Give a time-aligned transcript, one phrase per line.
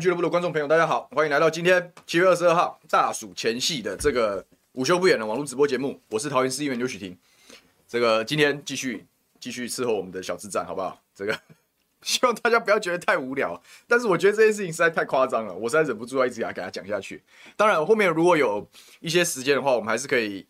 [0.00, 6.00] 俱乐部的观众朋友，大家好，欢迎来到今天七月二十二号大暑前夕的这个午休不远的网络直播节目。
[6.10, 7.16] 我是桃园市议员刘许婷，
[7.86, 9.06] 这个今天继续
[9.38, 11.00] 继续伺候我们的小智战，好不好？
[11.14, 11.38] 这个
[12.02, 17.22] 希望大家不要觉得太无聊，但是我觉得这件事情实在太夸张了，我实在忍不住要一直给他讲下去。
[17.56, 18.68] 当然，后面如果有
[19.00, 20.46] 一些时间的话，我们还是可以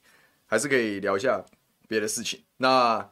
[0.47, 1.45] 还是可以聊一下
[1.87, 2.43] 别的事情。
[2.57, 3.07] 那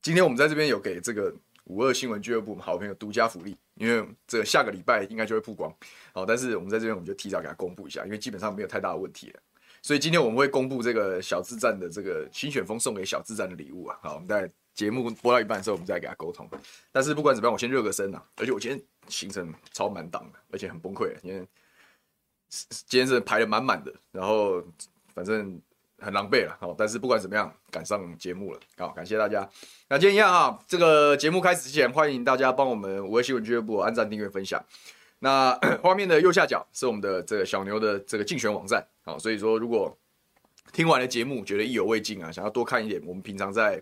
[0.00, 3.56] 今天我们在这边有给这个五二新闻俱乐部好朋友独家福利。
[3.82, 5.74] 因为这个下个礼拜应该就会曝光，
[6.12, 9.40] 好，但是我们在这边我们就提早给他公布一下，因为基本上没有太大的问题了，
[9.82, 16.48] 所以今天我们会公布这个小智战的这个新选风送给小智战的礼物啊，好，我们在节目播到一半的时候，我们再给他沟通。
[16.92, 21.44] 但是不管怎么样，我先热个身啊，而且我今天行程超满档的，而且很崩溃，因为
[22.86, 24.62] 今天是排的满满的，然后
[25.12, 25.60] 反正。
[26.02, 29.48] 很狼狈了，好，但是不管怎么样，赶上节目了，好，感谢大家。
[29.88, 34.62] 那今天一样哈，这个节目开始之前，欢迎大家帮我们五二新闻俱乐部按赞、订阅、分享。
[35.20, 39.96] 那 画面的右下角是我们的这个小牛的这个竞选网站，好，所以说如果
[40.72, 43.80] 听完了节目觉得意犹未尽啊，想要多看一点我们平常在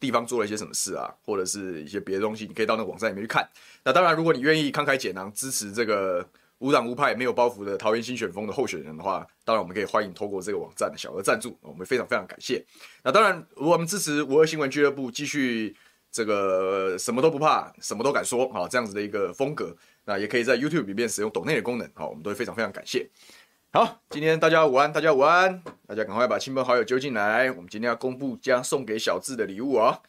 [0.00, 3.48] 地方做了一些什么事啊，或者是一些别的东西，你可以到那个网站里面去看。
[3.84, 6.28] 那当然，如果你愿意慷慨解囊支持这个。
[6.60, 12.62] 无党无派、没有包袱的桃园新选风的候选人的话，当然我们可以欢迎透过这个网站的小额赞助，我们非常非常感谢。
[13.02, 15.74] 那当然，如果我们支持五二新闻俱乐部继续
[16.12, 23.08] 这个什么都不怕、什么都敢说啊这样子的一个风格，那也可以在 YouTube 里面使用抖内的功能，好，我们都会非常非常感谢。
[23.72, 30.02] 好，今天大家午安，大家午安，大家赶快把亲朋好友揪进来，我们今天要公布将送给小智的礼物啊。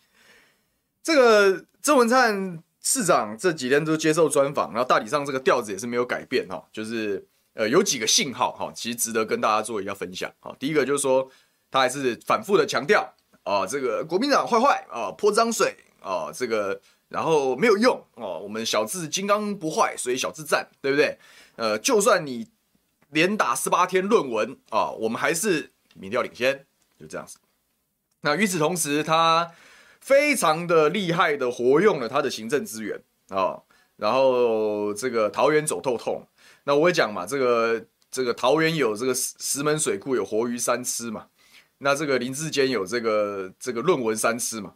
[1.01, 2.61] 这个郑文灿。
[2.84, 10.52] 市长这几天都接受专访，然后大体上这个调子也是没有改变哈，就是呃有几个信号哈，其实值得跟大家做一下分享哈。
[10.59, 11.30] 第一个就是说，
[11.70, 13.08] 他还是反复的强调
[13.44, 21.20] 啊，这个国民党坏坏啊，泼脏水啊，这个然后没有用哦，我们小智金刚不坏，所以小智战，对不对？
[21.58, 22.47] 呃，就算你
[23.12, 26.66] 连打十八天论文啊，我们还是民调领先，
[27.00, 27.38] 就这样子。
[28.22, 29.52] 那与此同时，他。
[30.01, 33.63] 非常的厉害的活用了他的行政资源啊、哦，
[33.95, 36.28] 然后这个桃园走透透，
[36.66, 41.28] 那我会讲嘛，这个这个桃园有这个石石门水库有活鱼三吃嘛，
[41.78, 44.73] 那这个林志坚有这个这个论文三吃嘛，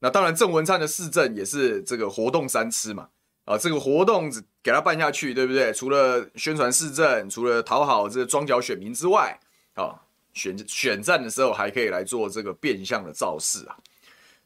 [0.00, 3.08] 那当然郑文灿的市政也是这个活动三吃嘛，
[3.44, 4.30] 啊，这个活动
[4.62, 5.72] 给他办下去，对不对？
[5.72, 9.38] 除了宣传市政，除了讨好这个庄脚选民之外，
[9.74, 9.94] 啊，
[10.34, 13.76] 选选战的时候还可以来做这个变相的造势啊。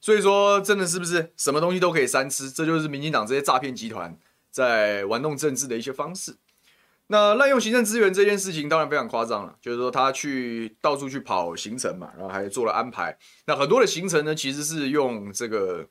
[0.00, 2.50] 所以说，真的是不是什么东西都可以三吃？
[2.50, 4.19] 这就是民进党这些诈骗集团
[4.50, 6.37] 在玩弄政治的一些方式。
[7.09, 9.56] 那滥用行政资源这件事情，当然非常夸张了。
[9.60, 13.16] 就是说，他去到处去跑行程嘛，然后还做了安排。
[13.47, 15.87] 那很多的行程呢，其实是用这个。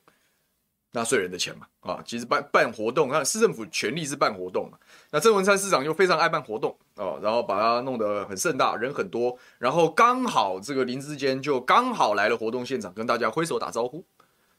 [0.92, 4.76] 纳税人的钱嘛，啊，其实办办活动，看市政府权力是办活动嘛。
[5.12, 14.04] 那郑文灿市长又非常爱办活动哦，然后把它弄得很盛大，人很多，然后刚好这个林志坚就刚好来了活动现场，跟大家挥手打招呼，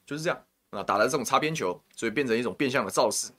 [0.05, 3.29] 就是这样啊，打了这种擦边球，所以变成一种变相的造势。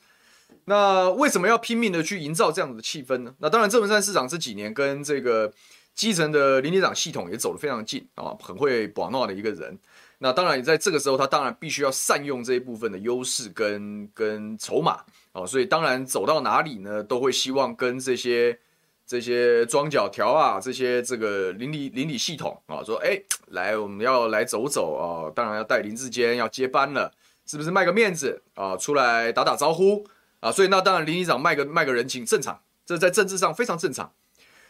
[0.66, 3.34] 那为什么要拼命的去营造这样子的气氛呢？
[3.38, 5.50] 那当然，郑文灿市长这几年跟这个
[5.94, 9.78] 基层的林里长系统也走得非常近啊，很会把闹的一个人。
[10.24, 15.00] 那当然，也在这个时候，他当然必须要善用这一部分的优势跟跟筹码
[15.32, 18.56] 啊，所以当然走到哪里呢，都会希望跟这些
[19.04, 27.12] 这些庄脚条啊，这些这个邻里邻里系统啊，说哎，来我们要来走走啊，当然要带林志坚要接班了，
[27.44, 30.06] 是不是卖个面子啊，出来打打招呼
[30.38, 30.52] 啊？
[30.52, 34.12] 所以那当然，林里长卖个卖个人情正常，这在政治上非常正常。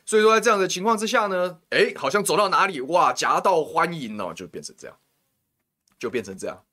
[0.07, 4.97] 所以说在这样的情况之下呢，哎，好像走到哪里哇，夹道欢迎哦，就变成这样。
[6.03, 6.65] 就变成这样，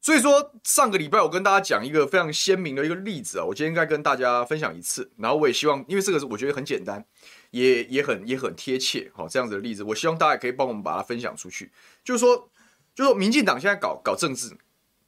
[0.00, 7.04] 所以说上个礼拜我跟大家讲一个非常鲜明的一个例子啊，我今天应该跟大家分享一次，然后我也希望，因为这个是我觉得很简单，
[7.50, 11.70] 也也很也很贴切，好，这样子的例子，我希望大家可以帮我们把它分享出去。
[12.02, 12.48] 就是说，
[12.94, 14.50] 就是说，民进党现在搞搞政治，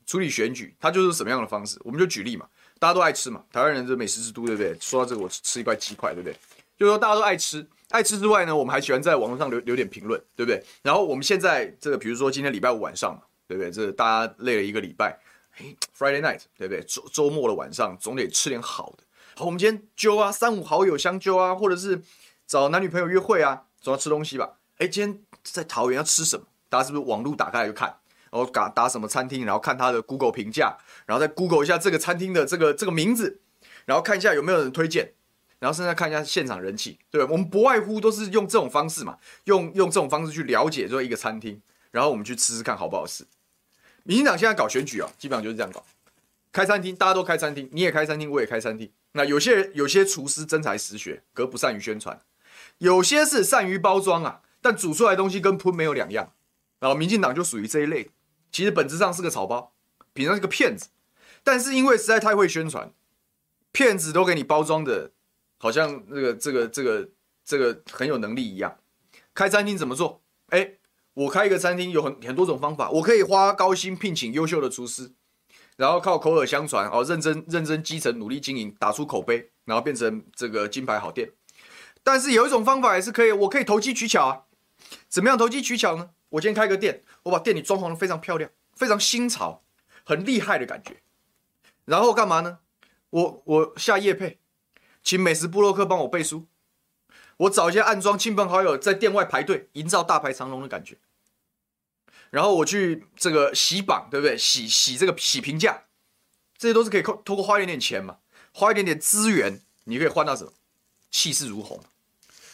[0.05, 1.79] 处理选举，它就是什么样的方式？
[1.83, 2.47] 我们就举例嘛，
[2.79, 4.77] 大家都爱吃嘛，台湾人是美食之都，对不对？
[4.79, 6.37] 说到这个，我吃一块鸡块，对不对？
[6.77, 10.63] 就是说大家都爱吃，爱吃之外呢，我们还喜欢在网络上留留点评论，对不对？
[10.83, 13.71] 然后我们现在这个，比如说今天礼拜五晚上，对不对？
[13.71, 15.19] 这个大家累了一个礼拜，
[15.53, 16.83] 嘿，Friday night，对不对？
[16.83, 19.05] 周周末的晚上总得吃点好的。
[19.37, 22.03] 好，我们今天揪啊，三五好友相揪啊，或者是
[22.47, 24.59] 找男女朋友约会啊，总要吃东西吧？
[24.79, 26.47] 哎，今天在桃园要吃什么？
[26.69, 27.97] 大家是不是网络打开来就看？
[28.31, 30.77] 然后打打什么餐厅，然后看他的 Google 评价，
[31.07, 33.41] 然后再 Google 一下这个餐厅的这个这个名字，
[33.87, 35.15] 然后看一下有没有人推荐，
[35.61, 41.63] 然后现在看一下现场人气，对，我们不外乎都是用这种方式嘛，用用这种方式去了解这一个餐厅，
[41.97, 43.25] 然后我们去吃吃看好不好吃。
[44.03, 45.83] 民进党现在搞选举啊，基本上就是这样搞，
[46.53, 48.93] 开餐厅，大家都开餐厅，你也开餐厅，我也开餐厅。
[49.13, 52.21] 那有些人有些厨师真才实学，可不善于宣传，
[52.77, 56.35] 有些是善于包装啊，但煮出来东西跟喷没有两样。
[56.81, 58.11] 然后民进党就属于这一类。
[58.53, 59.73] 其实本质上是个草包，
[60.13, 60.89] 品上是个骗子，
[61.43, 62.93] 但是因为实在太会宣传，
[63.73, 65.13] 骗子都给你包装的，
[65.57, 67.09] 好像那个这个这个
[67.43, 68.79] 这个很有能力一样。
[69.33, 70.21] 开餐厅怎么做？
[70.51, 70.75] 哎，
[71.17, 75.13] 我开一个餐厅有很很多种方法，我可以花高薪聘请优秀的厨师，
[75.77, 81.33] 然后靠口耳相传哦，认真认真基层努力经营，打出口碑，然后变成这个金牌好店。
[82.03, 84.43] 但是有一种方法也是可以，我可以投机取巧啊。
[85.09, 86.11] 怎么样投机取巧呢？
[86.29, 89.63] 我今天开个店，我把店里装潢的非常漂亮，非常新潮，
[90.05, 90.99] 很厉害的感觉。
[91.87, 92.59] 然后干嘛呢？
[93.09, 94.39] 我我下夜配，
[95.03, 96.47] 请美食部落客帮我背书。
[97.39, 100.99] 我找一些暗桩亲朋好友在店外排队，营造大排长龙的感觉。
[102.31, 104.37] 然后我去这个洗榜，对不对？
[104.37, 105.85] 洗洗这个洗评价，
[106.59, 108.19] 这些都是可以透透过花一点点钱嘛，
[108.53, 110.53] 花一点点资源，你可以换到什么？
[111.11, 111.81] 气势如虹。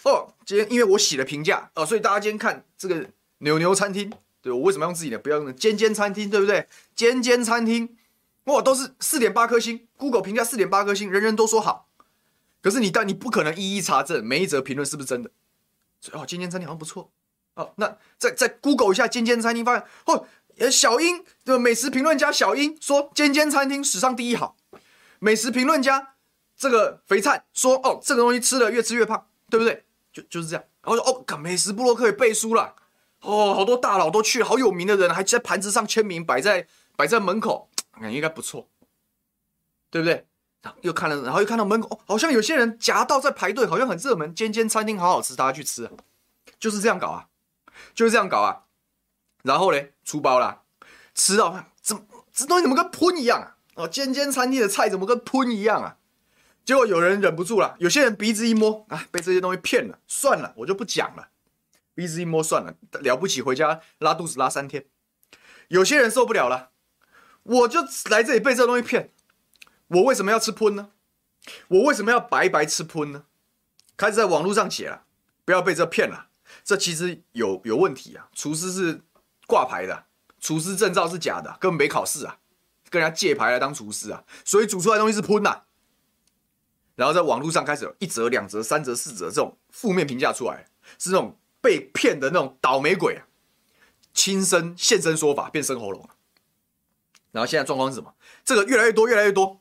[0.04, 3.10] 哦，今天因为我洗了评价哦，所以大家今天看这个。
[3.44, 4.08] 牛牛餐厅，
[4.40, 5.18] 对，我为什么要用自己的？
[5.18, 6.68] 不要用尖尖餐厅，对不对？
[6.94, 7.96] 尖尖餐厅，
[8.44, 11.88] 哇，都是四点八颗星，Google 评价四点八颗星，人人都说好。
[12.60, 15.32] 可是你但你不可能一一查证每一则评论是不是真的。
[16.00, 17.10] 所以哦，尖尖餐厅好像不错
[17.54, 17.72] 哦。
[17.76, 20.26] 那再再 Google 一下尖尖餐厅，发现哦，
[20.70, 24.56] 小英的美食评论家小英说尖尖餐厅史上第一好。
[25.18, 26.14] 美食评论家
[26.56, 29.84] 这个肥灿说哦，这个东西吃了越吃越胖，对不对？
[30.12, 30.64] 就就是这样。
[30.82, 32.74] 然后说哦，美食部落客也背书了。
[33.20, 36.66] 哦，好多大佬都去，好有名的人还在盘子上签名，摆在
[36.96, 38.68] 摆在门口，感觉应该不错，
[39.90, 40.26] 对不对？
[40.60, 45.88] 然后又看了，然后又看到门口，哦，好像有些人夹道在排队，好像很热门，尖尖餐厅好好吃，大家去吃，
[46.58, 47.28] 就是这样搞啊，
[47.94, 48.64] 就是这样搞啊。
[49.42, 50.62] 然后嘞，出包了，
[51.14, 53.56] 吃到怎么这东西怎么跟喷一样啊？
[53.74, 55.96] 哦，尖尖餐厅的菜怎么跟喷一样啊？
[56.64, 61.30] 结果有人忍不住了，有些人鼻子一摸啊，被这些东西骗了，算了，我就不讲了。
[61.94, 64.86] 鼻子一摸算了，了不起，回家拉肚子拉三天。
[65.68, 66.70] 有些人受不了了，
[67.42, 69.10] 我就来这里被这东西骗，
[69.88, 70.90] 我为什么要吃喷呢？
[71.68, 73.24] 我为什么要白白吃喷呢？
[73.96, 75.02] 开始在网络上写了，
[75.44, 76.28] 不要被这骗了，
[76.64, 78.28] 这其实有有问题啊！
[78.34, 79.02] 厨师是
[79.46, 80.06] 挂牌的，
[80.40, 82.38] 厨师证照是假的，根本没考试啊，
[82.90, 85.62] 跟人家借牌来当厨师啊，所以煮出来的东西是喷呐。
[86.94, 90.66] 然后在网络上开始有一折、两折、三折、四折这种负面评价出来，
[90.98, 91.36] 是那种。
[91.62, 93.22] 被骗的那种倒霉鬼啊，
[94.12, 96.10] 亲身现身说法，变身喉咙。
[97.30, 98.12] 然后现在状况是什么？
[98.44, 99.60] 这个越来越多，越来越多，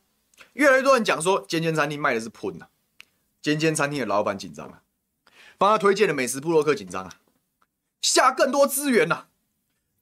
[0.54, 2.66] 越来越多人讲说，尖尖餐厅卖的是喷呐，
[3.40, 4.82] 尖尖餐厅的老板紧张啊，
[5.62, 7.12] 帮他推荐的美食部落客紧张啊，
[8.02, 9.26] 下更多资源呐，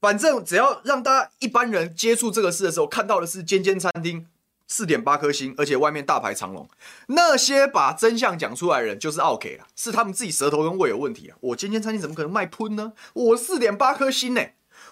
[0.00, 4.26] 反正只要让大家一般人接触这个事的时候，看到的是尖尖餐厅。
[4.66, 6.66] 四点八颗星，而且外面大排长龙。
[7.08, 11.36] 那些把真相讲出来的人就是奥客了，是他们自己舌头跟胃有问题啊！
[11.40, 12.94] 我尖尖餐厅怎么可能卖喷呢？
[13.12, 14.40] 我四点八颗星呢，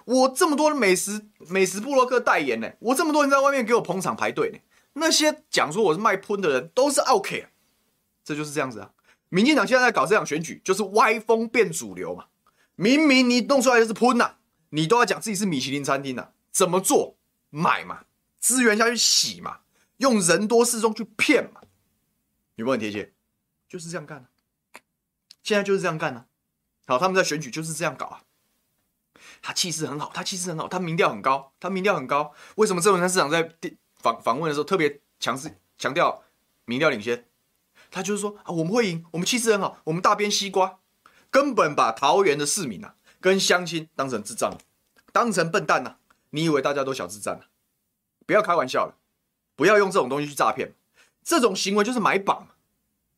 [0.04, 4.58] 我这么多的美食美食部落客代言呢，我这么多人在外面给我捧场排队呢。
[4.94, 7.46] 那些讲说我是卖喷的人都是奥 K，，
[8.24, 8.90] 这就是这样子啊！
[9.28, 12.26] 民进党现在在搞这场选举，就是歪风变主流嘛。
[12.76, 14.36] 明明你弄出来的是喷呐，
[14.70, 17.16] 你都要讲自己是米其林餐厅呐，怎么做？
[17.50, 18.04] 买嘛，
[18.38, 19.60] 资源下去洗嘛。
[19.98, 21.60] 用人多势众去骗嘛，
[22.54, 23.12] 有没有很贴切？
[23.68, 24.28] 就是这样干的，
[25.42, 26.26] 现在就是这样干的。
[26.86, 28.22] 好，他们在选举就是这样搞啊。
[29.42, 32.32] 他气势很好，他气势很好，他民调很高，他民调很高。
[32.54, 33.54] 为什么郑文灿市长在
[33.96, 36.22] 访访问的时候特别强势强调
[36.64, 37.27] 民调领先？
[37.90, 40.78] 他就是说啊，我们会赢，我们气势很好，我们大边西瓜，
[41.30, 44.56] 根本把桃园的市民啊跟乡亲当成智障，
[45.12, 45.98] 当成笨蛋呐、啊。
[46.30, 47.46] 你以为大家都小智障啊？
[48.26, 48.94] 不要开玩笑了。
[49.56, 50.74] 不要用这种东西去诈骗，
[51.24, 52.46] 这种行为就是买榜，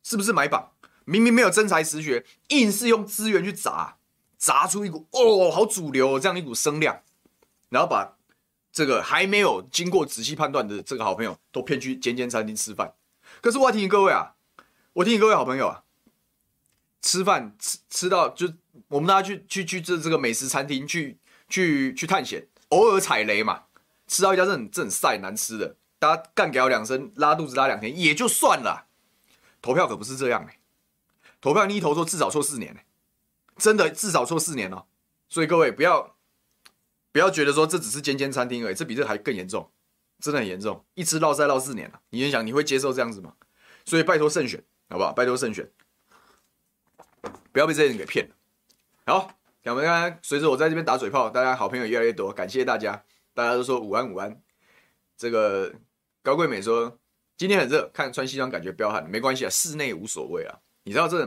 [0.02, 0.72] 是不是买榜？
[1.04, 3.98] 明明没有真才实学，硬是用资源去砸，
[4.38, 7.02] 砸出一股哦，好主流这样一股声量，
[7.68, 8.16] 然后把
[8.72, 12.94] 这个还没有经过仔细判断的这个好朋友，都骗去间间餐厅吃饭。
[13.42, 14.34] 可是我要提醒各位啊，
[14.94, 15.84] 我提醒各位好朋友啊，
[17.00, 18.52] 吃饭吃吃到就
[18.88, 21.18] 我们大家去去去这这个美食餐厅去
[21.48, 23.64] 去去探险，偶尔踩雷嘛，
[24.08, 28.88] 吃到一家这很这很晒难吃的，大家干掉两声，拉肚子拉两天也就算了。
[29.62, 30.58] 投票可不是这样哎、
[31.40, 32.84] 投票你一投错至少错四年、欸、
[33.58, 34.86] 真的至少错四年哦。
[35.28, 36.16] 所以各位不要
[37.12, 39.70] 不要觉得说这只是间间餐厅而已，这比这还更严重，
[40.18, 42.00] 真的很严重，一吃落赛落四年了。
[42.10, 43.34] 你先想你会接受这样子吗？
[43.84, 45.12] 所以拜托慎选，好不好？
[45.12, 45.66] 拜托慎选，
[47.52, 48.34] 不要被这些人给骗了。
[49.06, 49.32] 好，
[49.64, 54.38] 我们刚刚随着我在这边打嘴炮，大家好朋友越来越多，感谢大家，大家都说午安午安。
[55.16, 55.72] 这个
[56.22, 56.98] 高贵美说。
[57.36, 60.58] 今天很热，看穿西装感觉彪悍，没关系啊，室内无所谓啊。
[60.82, 61.26] 你知道这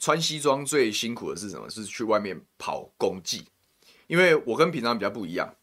[0.00, 1.70] 穿西装最辛苦的是什么？
[1.70, 3.46] 是去外面跑公祭，
[4.08, 5.54] 因为我跟平常比较不一样，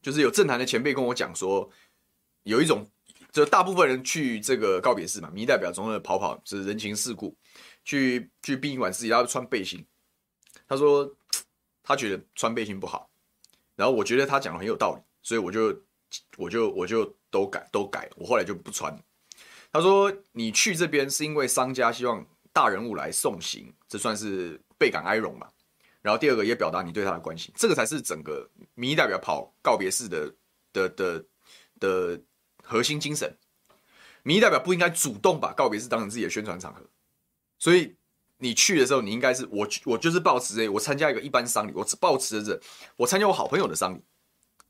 [0.00, 1.68] 就是有政坛的前辈跟我讲说，
[2.44, 2.88] 有一种，
[3.32, 7.36] 就大部分人去这个告别式嘛，民意代表总是跑跑，是人情世故，
[7.84, 9.86] 去去殡仪馆自己要穿背心。
[10.68, 11.10] 他说
[11.82, 13.10] 他觉得穿背心不好，
[13.76, 15.82] 然后我觉得他讲的很有道理，所以我就
[16.36, 17.14] 我就我就。
[17.32, 18.92] 都改都改，我后来就不穿。
[19.72, 25.46] 他说：“你去这边是因为商家希望大人物来送行，这算是倍感哀荣嘛。
[26.02, 30.34] 然后第二个也表达你对他的关心，这个才是整个民意代表跑告别式的
[30.72, 31.24] 的的，
[31.78, 32.20] 的
[32.70, 33.36] 核心精神。
[34.22, 36.82] 民意代表不应该主动把告别式当成自己的宣传场合，
[37.58, 37.96] 所以
[38.36, 42.60] 你去的时候，你应该是我我就是抱持着我参加一个一般丧礼，我抱持着
[42.96, 44.00] 我参加我好朋友的丧礼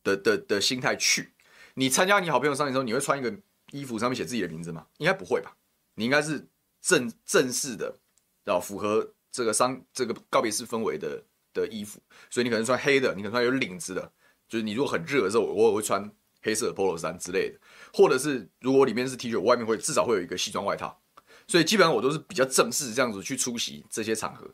[0.02, 1.32] 的的的，心态去。”
[1.74, 3.32] 你参加你好朋友丧礼的时候，你会穿一个
[3.72, 4.86] 衣服上面写自己的名字吗？
[4.98, 5.56] 应该不会吧。
[5.94, 6.46] 你应该是
[6.80, 7.96] 正正式的，
[8.44, 12.00] 然后符合这个丧这个告别式氛围的的衣服。
[12.28, 14.12] 所以你可能穿黑的，你可能穿有领子的。
[14.48, 16.10] 就是你如果很热的时候，我也会穿
[16.42, 17.58] 黑色的 polo 衫之类的。
[17.92, 21.00] 或者是如果里面是 T 恤，外面会至少会有一个西装外套。
[21.46, 24.48] 所以基本上我都是比较正式这样子去出席这些场合。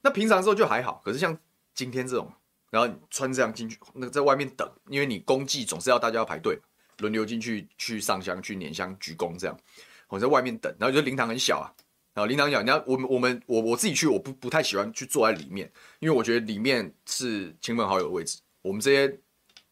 [0.00, 1.38] 那平常时候就还好，可是像
[1.74, 2.32] 今天这种。
[2.72, 6.56] 然后穿这样进去，那在外面等，因为你公祭总是要大家要排队，
[6.98, 9.58] 轮流进去去上香、去拈香、鞠躬这样。
[10.06, 11.66] 我在外面等，然后就灵堂很小啊，
[12.14, 15.68] 然后灵堂小，你要我们我们我我自己去，我不不太喜欢去坐在里面，
[15.98, 19.18] 因为我觉得里面是亲朋好友的位置，我们这些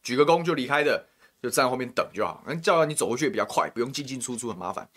[0.02, 1.06] 举个躬就离开的，
[1.42, 2.42] 就站在后面等就好。
[2.46, 4.88] 那叫你走回去也比较快，不用进进出出很麻烦。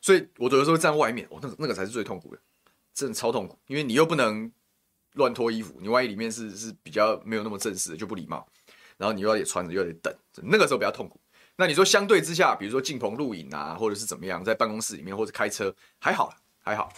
[0.00, 2.40] 所以我有的时候站外面，我、那个那个才是最痛苦的，
[2.94, 4.50] 真的超痛苦，因为你又不能。
[5.14, 8.46] 乱脱衣服，你万一里面是是比较没有那么正式的，就不礼貌。
[8.96, 11.20] 然后你又要得穿着，又得等，那个时候比较痛苦。
[11.56, 16.92] 那你说相对之下，比如说进棚录影啊，或者是怎么样，在办公室里面或者开车还好还好。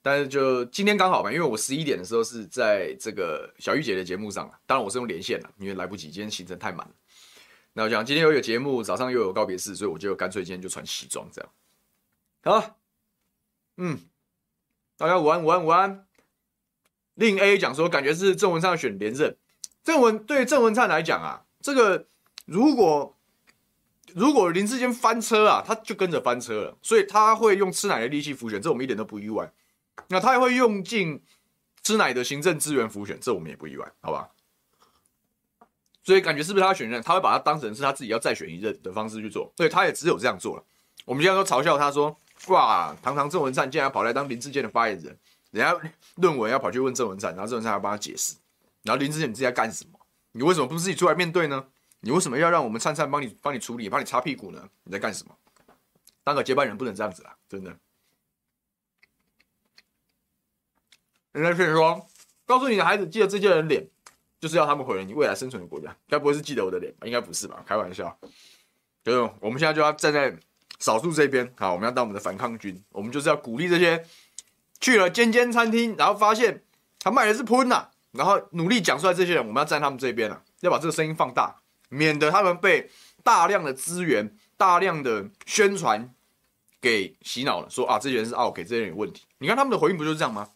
[0.00, 6.94] 但是就今天刚好嘛，因为我十一点的时候是在这个小玉姐的节目上，当然我是用连线了，因为来不及，今天行程太满了。
[7.78, 11.52] 那我讲今天又有节目，早上又有告别式，所以我就干脆今天就穿西装这样。
[12.42, 12.78] 好，
[13.76, 14.00] 嗯，
[14.96, 16.06] 大家午安午安午安。
[17.16, 19.36] 令 A 讲说，感觉是郑文灿选连任。
[19.84, 22.06] 郑文对郑文灿来讲啊，这个
[22.46, 23.14] 如果
[24.14, 29.52] 如果林志坚翻车啊，他就跟着翻车了，所以他会用吃奶的力气辅选，这我们一点都不意外。
[30.08, 31.22] 那他也会用尽
[31.82, 34.30] 吃奶的行政资源辅选，这我们也不意外，好吧？
[36.06, 40.64] 所以感觉是不是他选任，他会把他当成是他自己要再选一任的方式去做，所以他也只有这样做了。
[41.04, 45.18] 我们现在都嘲笑他说，哇，堂堂郑文灿竟然跑来当林志健的发言人。
[45.50, 48.36] 人家论文要跑去问郑文灿，然后郑文灿还要帮他解释，
[48.84, 49.98] 然后林志健你自己在干什么？
[50.30, 51.66] 你为什么不自己出来面对呢？
[52.00, 54.68] 你为什么要让我们灿灿帮你帮你处理，帮你擦屁股呢？
[54.84, 55.36] 你在干什么？
[56.22, 57.76] 当个接班人不能这样子啊，真的。
[61.32, 62.06] 人家劝说，
[62.44, 63.88] 告诉你的孩子，记得这些人脸，
[64.46, 65.94] 就是要他们毁了你未来生存的国家。
[66.08, 67.06] 该不会是记得我的脸吧？
[67.06, 67.62] 应该不是吧？
[67.66, 68.16] 开玩笑。
[69.04, 70.36] 就我们现在就要站在
[70.78, 74.04] 少数这边，好，我们要当我们的反抗军，我们就是要鼓励这些。
[74.78, 76.62] 去了尖尖餐厅，然后发现
[77.00, 81.56] 他卖的是喷呐，然后努力讲出来，这些人我们要站他们这边啊，要把这个声音放大，
[81.88, 82.90] 免得他们被
[83.24, 86.12] 大量的资源、大量的宣传
[86.78, 89.24] 给洗脑了，说啊这些人是 OK，这些人有问题。
[89.38, 90.46] 你看他们的回应不就是这样吗？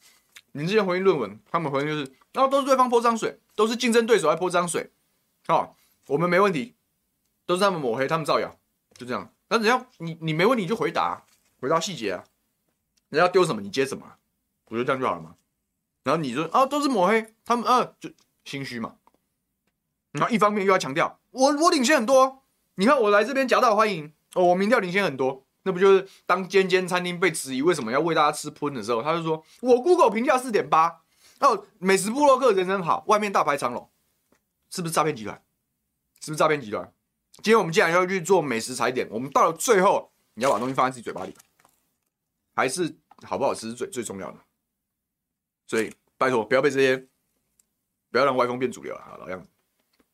[0.53, 4.91] 你之前回应论文，他们回应就是，然后都是对方泼脏水，都是竞争对手在泼脏水，
[5.47, 5.77] 好，
[6.07, 6.77] 我们没问题，
[7.45, 8.57] 都是他们抹黑，他们造谣，
[8.95, 9.31] 就这样。
[9.51, 11.25] 那只要你你没问题就回答，
[11.61, 12.25] 回答细节啊。
[13.11, 14.15] 人家丢什么你接什么，
[14.65, 15.35] 不就这样就好了吗？
[16.05, 18.09] 然后你说啊，都是抹黑，他们啊就
[18.47, 18.95] 心虚嘛。
[20.13, 22.43] 然后一方面又要强调我我领先很多，
[22.77, 24.11] 你看我来这边夹道欢迎。
[24.37, 31.03] 哦，我民调领先很多，那不就是当间间餐厅被质疑为什么要喂大家吃喷的时候，他就说我 Google 评价四点八
[31.41, 33.91] 哦，美食部落客人人好，外面大排长龙，
[34.71, 35.43] 是不是诈骗集团？
[36.21, 36.93] 是不是诈骗集团？
[37.37, 41.35] 今天我们既然要去做美食踩点，我们到了最后，你要把东西放在自己嘴巴里，
[42.55, 44.39] 还是好不好吃是最最重要的。
[45.67, 46.97] 所以拜托不要被这些，
[48.11, 49.49] 不要让歪风变主流啊，老样子。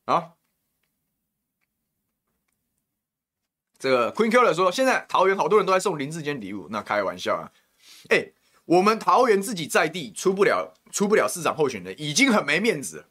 [0.04, 0.36] 好，
[3.78, 7.50] 这个 Queen Killer 说，现在桃园好多人都在送林志坚礼物，那开玩笑啊。
[8.10, 8.32] 哎、
[8.66, 13.06] 我们桃园自己在地出不了出不了市长候选人，已经很没面子。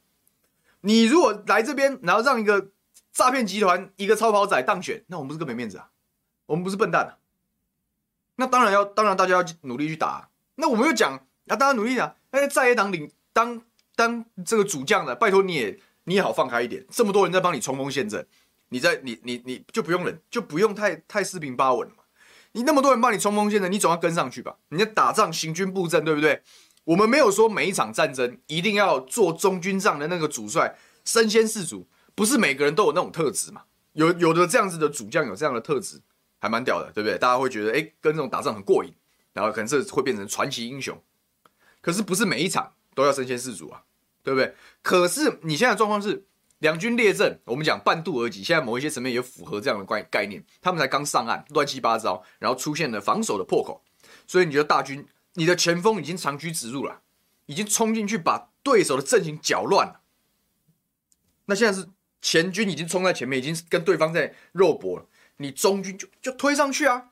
[0.81, 2.71] 你如果来这边，然后让一个。
[3.15, 5.89] 诈骗集团一个超跑仔当选，那我们不是更没面子啊？
[6.47, 7.15] 我们不是笨蛋啊？
[8.35, 10.29] 那当然要，当然大家要努力去打。
[10.55, 12.13] 那我们又讲，那大家努力讲。
[12.31, 13.61] 那在野党领当
[13.95, 16.85] 当这个主将的，拜托你也你也好放开一点。
[16.89, 18.27] 这么多人在帮你冲锋陷阵，
[18.67, 22.03] 你在你你你就不用忍，就不用太太四平八稳嘛。
[22.55, 24.55] 你那么多人帮你冲锋陷阵，你总要跟上去吧？
[24.69, 26.41] 你在打仗行军布阵，对不对？
[26.85, 31.85] 我们没有说每一场战争一定要做中军帐的那个主帅，身先士卒。
[32.15, 33.63] 不是每个人都有那种特质嘛？
[33.91, 35.99] 有有的这样子的主将有这样的特质，
[36.39, 37.17] 还蛮屌的，对不对？
[37.17, 38.93] 大家会觉得，哎，跟这种打仗很过瘾，
[39.33, 40.97] 然后可能是会变成传奇英雄。
[41.81, 43.83] 可是不是每一场都要身先士卒啊，
[44.23, 44.55] 对不对？
[44.81, 46.23] 可是你现在状况是
[46.65, 50.43] 两军列阵，我们讲半渡而击，现在某一些层面也符合这样的概概念。
[50.59, 53.83] 他们才刚上岸，乱七八糟，然后出现了防守的破口，
[54.25, 57.01] 所以你觉得大军，你的前锋已经长驱直入了，
[57.45, 60.01] 已经冲进去把对手的阵型搅乱了。
[61.45, 61.87] 那现在是。
[62.21, 65.05] 前军已经冲在前面，已经跟对方在肉搏了。
[65.37, 67.11] 你中军就就推上去啊！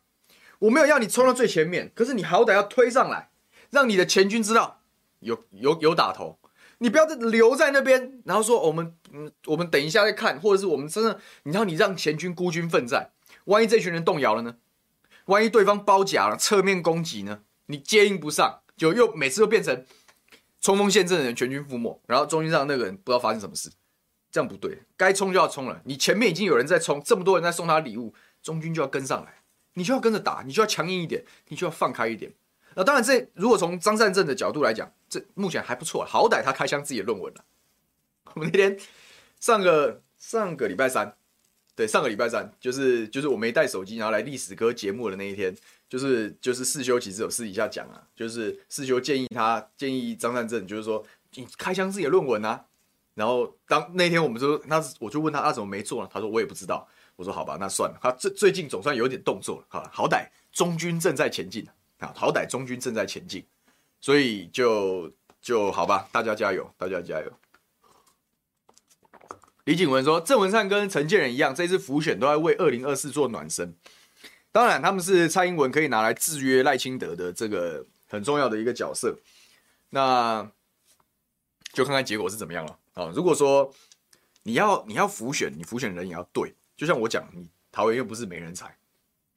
[0.58, 3.30] 我没有要你冲到最前面，可是你好歹要推上来，
[3.70, 4.82] 让你的前军知道
[5.20, 6.40] 有有有打头。
[6.80, 13.12] 你不要再留在那边，然后说我们嗯，我们等一下再看，或者是我们真的，然后你让前军孤军奋战，
[13.46, 14.58] 万一这群人动摇了呢？
[15.26, 17.44] 万一对方包夹了，侧面攻击呢？
[17.68, 19.86] 你接应不上，就又每次都变成
[20.60, 23.72] 冲锋陷阵的人全军覆没，然后中军上那个人不知道发生什么事。
[24.32, 25.80] 这样不对，该冲就要冲了。
[25.86, 29.44] 你前面已经有人在冲，这么多人在送他礼物，中军就要跟上来，
[29.76, 32.34] 你就要跟着打，你就要强硬一点，你就要放开一点。
[32.74, 37.46] 那当然，这如果从张善政的角度来讲，这目前还不错，好歹他开箱自己的论文了。
[38.34, 38.76] 我们那天
[39.44, 41.18] 上个上个礼拜三，
[41.76, 45.54] 对，上个礼拜三就是就是我没带手机，然后来历史哥节目的那一天，
[45.90, 52.64] 就是就是世修其实有私底下讲啊，就是世修建议他建议张善政，就是说你开箱自己的论文啊。
[53.16, 56.10] 然后当那天我们说，那我就问他，他怎么没做呢？
[56.10, 56.88] 他说我也不知道。
[57.18, 58.00] 我说好吧，那算了。
[58.02, 61.68] 他最最近总算有点动作了，哈，好歹中军正在前进
[62.00, 63.46] 啊，好歹中军正在前进，
[64.00, 67.30] 所以就就好吧，大家加油，大家加油。
[69.66, 73.76] 李景文说，郑文灿跟陈建仁一样，这次浮选都在为二零二四做暖身。
[74.52, 79.18] 当然，他们是蔡英文可以拿来制约赖清德的这个很重要的一个角色。
[79.90, 80.52] 那
[81.72, 82.78] 就看看结果是怎么样了。
[82.94, 83.74] 啊，如果说
[84.44, 88.76] 你要你要浮选，你浮选人也要对，就像我讲，你桃园又不是没人才，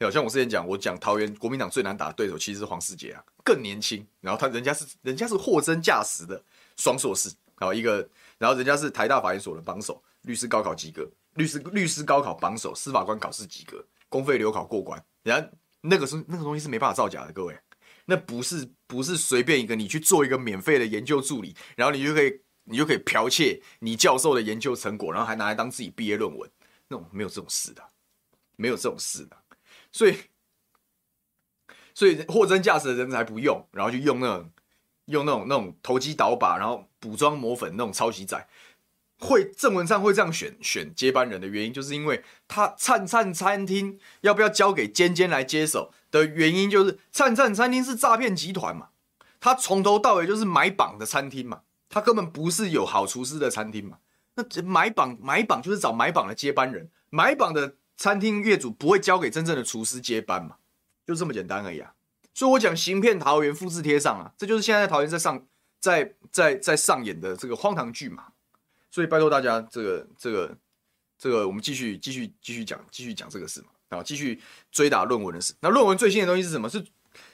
[0.00, 6.42] 好像我之前讲，我讲桃园国民党最难打的对手其实是黄世杰啊，更年轻，然后他人家是人家是货真价实的
[6.76, 17.58] 双硕士，然后一个，然后人家是台大法研所的帮手，律师高考及格，律师律师高考榜首，司法官考试及格，公费留考过关，人家那个是那个东西是没办法造假的，各位，
[18.04, 22.42] 那不是不是随便一个你去做一个免费的研究助理，然后你就可以。
[22.68, 26.50] 你就可以剽窃你教授的研究成果，然后还拿来当自己毕业论文，
[26.88, 27.90] 那种没有这种事的，
[28.56, 29.36] 没有这种事的，
[29.92, 30.16] 所以，
[31.94, 34.50] 所以货真价实的人才不用，然后就用那种
[35.04, 38.48] 用那种那种投机倒把，然后补妆抹粉那种抄袭仔，
[39.18, 48.88] 会郑文灿会这样选选接班人的原因，就是因为他灿灿餐厅要不要交给尖尖来接手的原因，就是灿灿餐厅是诈骗集团嘛，
[49.40, 51.62] 他从头到尾就是买榜的餐厅嘛。
[51.88, 53.98] 他根本不是有好厨师的餐厅嘛？
[54.34, 60.56] 那买榜买榜就是找买榜的接班人，买榜的餐厅业主不会交给真正的厨师接班嘛？
[61.06, 61.94] 就这么简单而已啊！
[62.34, 65.46] 所以我讲行骗桃园复制贴上啊，这就是现在在桃园在上
[65.80, 68.24] 在在在上演的这个荒唐剧嘛。
[68.96, 70.56] 所以拜托大家，这个这个
[71.18, 74.40] 这个，我们继续继续继续讲继续讲这个事嘛，然后继续
[74.72, 75.52] 追打论文的事。
[75.60, 76.66] 那论文最新的东西是什么？
[76.66, 76.82] 是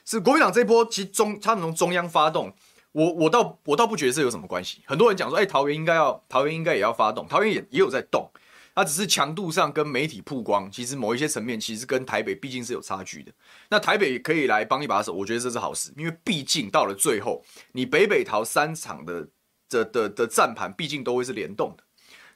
[0.04, 2.52] 是国民党这一波，其实中他们从中央发动。
[2.90, 4.82] 我我倒我倒不觉得这有什么关系。
[4.86, 8.28] 很多人讲说，哎、桃园应该要桃园应该也要发动，桃园也也有在动，
[8.74, 13.30] 它只是强度上跟媒体曝光，其实某一些层面其实跟台北毕竟是有差距的。
[13.68, 19.28] 那台北可以来帮一把手，我觉得这是好事，因为毕竟到了最后，你北北桃三场的
[19.72, 21.82] 的的的战盘毕竟都会是联动的，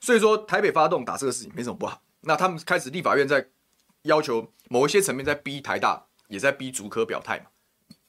[0.01, 2.01] 所以说台北发动打这个事情没什么不好。
[2.23, 3.47] 那他们开始立法院在
[4.03, 7.47] 要求某一些层面在逼台大，也在逼竹科表态嘛，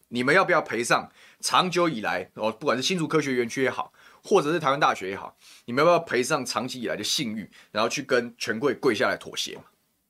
[0.08, 1.12] 你们要不要赔上？
[1.40, 9.64] 长久以来，哦，不管是新竹科学园区也好，或者是台湾大学也好，你们要不要赔上长期以来的信誉，然后去跟权贵跪下来妥协嘛？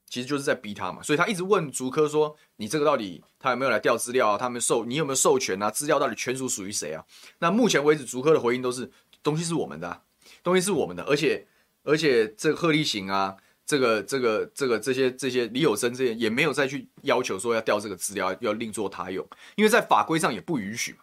[0.10, 1.03] 其实就是在逼他嘛。
[1.03, 4.38] 所以他一直问竹科说：“你这个到底他有没有来调资料啊？
[4.38, 5.69] 他们授你有没有授权啊？
[5.69, 7.03] 资料到底权属属于谁啊？”
[7.39, 8.89] 那目前为止，竹科的回应都是
[9.23, 10.01] 东西是我们的、
[10.43, 11.47] 东西是我们的，而且
[11.84, 13.38] 而且这个贺立行啊。
[13.69, 19.27] 这个、这个、这个、这些、这些李有生这些也没有再去要求说要调这个资料，要另作他用，
[19.58, 20.99] 因为在法规上也不允许嘛。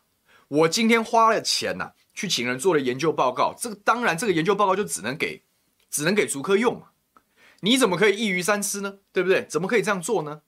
[0.49, 5.43] 我今天花了钱呐、去请人做了研究报告，这个当然这个研究报告就只能给，
[5.91, 6.87] 只能给足科用嘛。
[7.61, 8.97] 你怎么可以一鱼三吃呢？
[9.13, 9.45] 对不对？
[9.47, 10.41] 怎么可以这样做呢？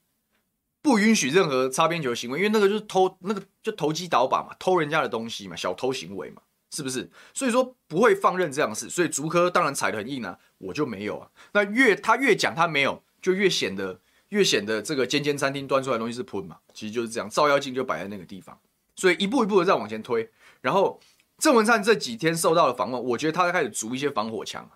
[0.81, 6.40] 不允许任何擦边球行为，因为那个就是偷，那个就投机倒把嘛，偷人家的东西嘛，小偷行为嘛。
[6.70, 7.09] 是不是？
[7.33, 11.31] 所以说不会放任这样的事，所以竹科当然踩得很硬啊，我就没有啊。
[11.52, 14.00] 那越他越讲他没有，就越显得
[14.31, 18.59] 越显得这个尖尖餐厅端出来东西是喷嘛，其实就是这样，照妖镜就摆在那个地方，
[18.96, 20.29] 所以一步一步的在往前推。
[20.61, 21.00] 然后
[21.38, 24.68] 郑文灿这几天受到了访问，我觉得他开始逐一些防火墙，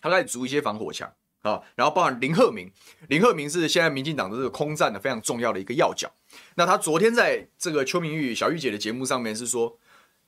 [0.00, 1.10] 他开始筑一些防火墙
[1.42, 1.62] 啊。
[1.76, 2.70] 然后包含林鹤明，
[3.08, 6.12] 林鹤明是现在民进党的这个空战的非常重要的一个要角。
[6.56, 9.78] 那他昨天在这个邱明玉小玉姐的节目上面是说。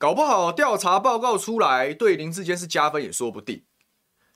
[0.01, 3.63] 搞不好调查报告出来对林志坚是加分也说不定。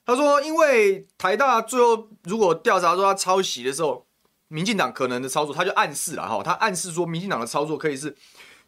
[0.04, 4.06] 他说，因为台大最后如果调查说他抄袭的时候，
[4.46, 8.16] 民进党可能的操作，他就暗示了哈，他暗示说民进党的操作可以是，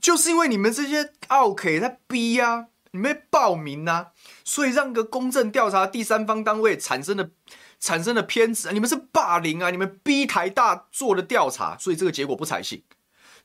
[0.00, 4.08] 就是因为你们这些奥客在逼呀，你们报名呐，
[4.42, 7.30] 所以让个公正调查第三方单位产生的
[7.78, 12.82] 产生的偏执，你们是霸凌啊，你们逼台大做的调查，所以这个结果不采信。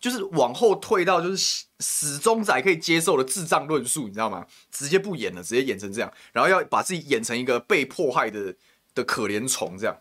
[0.03, 4.45] 就是往后退到就是死忠仔可以接受的智障论述，你知道吗？
[4.69, 8.53] 直接不演了，直接演成这样，然后要把自己演成一个被迫害的
[8.93, 9.97] 的可怜虫，这样，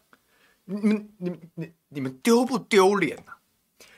[0.64, 3.38] 你们、你们、你、你们丢不丢脸啊？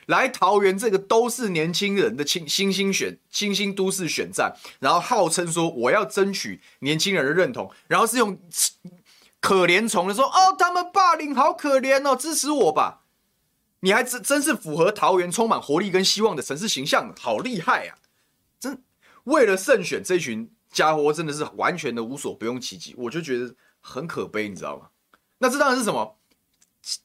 [0.05, 8.37] 来桃园这个都是年轻人的新新兴选新兴都市选战，然后号称说我要争取年轻人的认同，然后是用
[9.41, 13.04] 可怜虫的说哦，他们霸凌好可怜哦，支持我吧。
[13.85, 17.95] 你还真真是符合桃园充满活力跟希望的城市形象，好厉害啊！
[18.59, 18.81] 真
[19.25, 24.87] 为了胜选这群家伙，真的是完全的无所不用其极，我就觉得很可悲，你知道吗？
[25.37, 26.17] 那这当然是什么？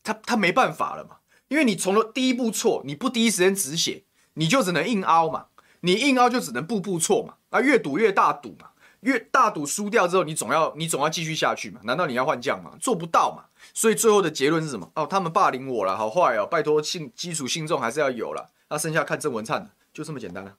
[0.02, 5.48] 他他没办法了嘛，因为你从了第一步错，你不第一时间止血，你就只能硬凹嘛，
[5.80, 8.70] 你硬凹就只能步步错嘛，啊，越赌越大赌嘛。
[9.00, 11.80] 越大赌输掉之后，你总要你总要继续下去嘛？
[11.84, 12.72] 难道你要换将吗？
[12.80, 13.44] 做不到嘛？
[13.72, 14.90] 所以最后的结论是什么？
[14.94, 16.46] 哦，他们霸凌我了，好坏哦！
[16.46, 18.50] 拜托信基础信众还是要有了。
[18.68, 20.56] 那剩下看郑文灿的，就这么简单了。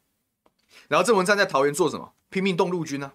[0.87, 2.13] 然后郑文灿在桃园做什么？
[2.29, 3.13] 拼命动陆军啊！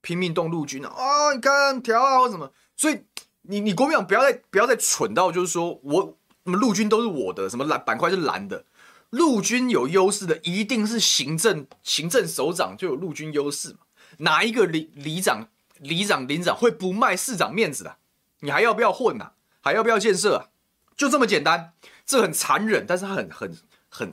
[0.00, 0.88] 拼命动陆军啊！
[0.88, 2.52] 啊、你看调啊或什么？
[2.76, 3.04] 所以
[3.42, 8.64] 你你国民党不要再不要再蠢到就是说我什么陆军都是我的，什么蓝板块是蓝的，
[9.10, 13.78] 陆军有优势的一定是行政行政首长就有陆军优势嘛。
[14.18, 17.96] 哪一个里里长、里长、邻长会不卖市长面子的？
[18.40, 19.32] 你还要不要混呐？
[19.60, 20.50] 还要不要建设？
[20.96, 21.72] 就这么简单，
[22.04, 23.56] 这很残忍，但是很很
[23.88, 24.12] 很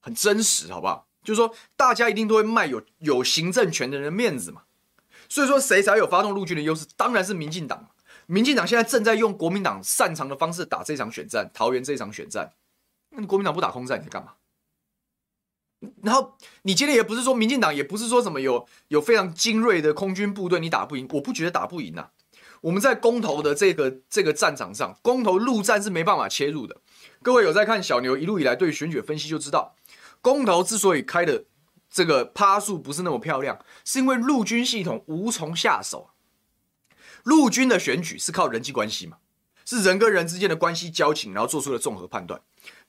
[0.00, 1.06] 很真实，好不好？
[1.22, 4.62] 就是说，大家一定都会卖有有行政权的人的面子嘛。
[5.28, 6.86] 所以说，谁才有发动陆军的优势？
[6.96, 7.90] 当然是民进党。
[8.26, 12.52] 民进党现在正在用国民党擅长的方式打这场选战，桃园这场选战。
[13.10, 14.32] 那国民党不打空战，你在干嘛？
[16.02, 22.10] 然后你今天也不是说民进党，也不是说什么有有非常精锐的空军部队，你打不赢，我不觉得打不赢呐、
[22.60, 26.80] 我们在公投的这个这个战场上，公投陆战是没办法切入的。
[27.22, 29.74] 各位有在看小牛一路以来对选举分析就知道，
[30.20, 31.44] 公投之所以开的
[31.90, 36.10] 这个趴数不是那么漂亮，是因为陆军系统无从下手。
[37.24, 39.18] 陆军的选举是靠人际关系嘛，
[39.64, 42.40] 是人跟人之间的关系交情，然后做出了综合判断。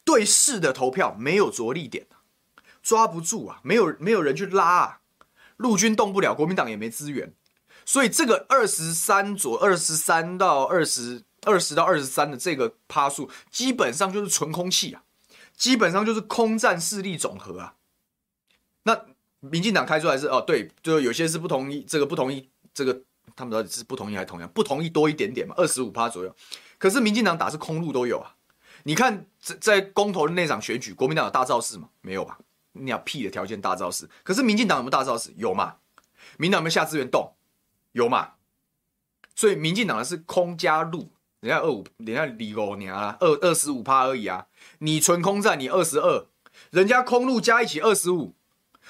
[0.03, 2.07] 对事的投票没有着力点。
[2.81, 4.99] 抓不住啊，没有没有人去拉啊，
[5.57, 7.31] 陆军动不了，国民党也没资源，
[7.91, 15.03] 所以这个二十三左二十三到二十二十到二十三的这个趴数，基本上就是纯空气啊，
[15.57, 17.75] 基本上就是空战势力总和啊。
[18.83, 18.97] 那
[19.41, 23.01] 民进党开出来是哦，对，就有些是不同意，这个不同意，这个
[23.35, 24.49] 他们到底是不同意还是同样？
[24.53, 26.33] 不同意多一点点嘛，二十五趴左右。
[26.77, 28.33] 可是民进党打是空路都有啊，
[28.83, 31.89] 你看在在公投的那场选举，国民党有大造势吗？
[31.99, 32.39] 没有吧？
[32.71, 35.33] 你鸟屁的条件大造势，可是民进党有没有大造势？
[35.35, 35.75] 有嘛？
[36.37, 37.33] 民党有没有下资源动？
[37.93, 38.33] 有嘛？
[39.35, 44.47] 所以民进党的是空加陆，人家二五，人家李五年啊，二二十五趴而已啊。
[44.79, 46.27] 你纯空战，你二十二，
[46.69, 48.35] 人家空陆加一起二十五，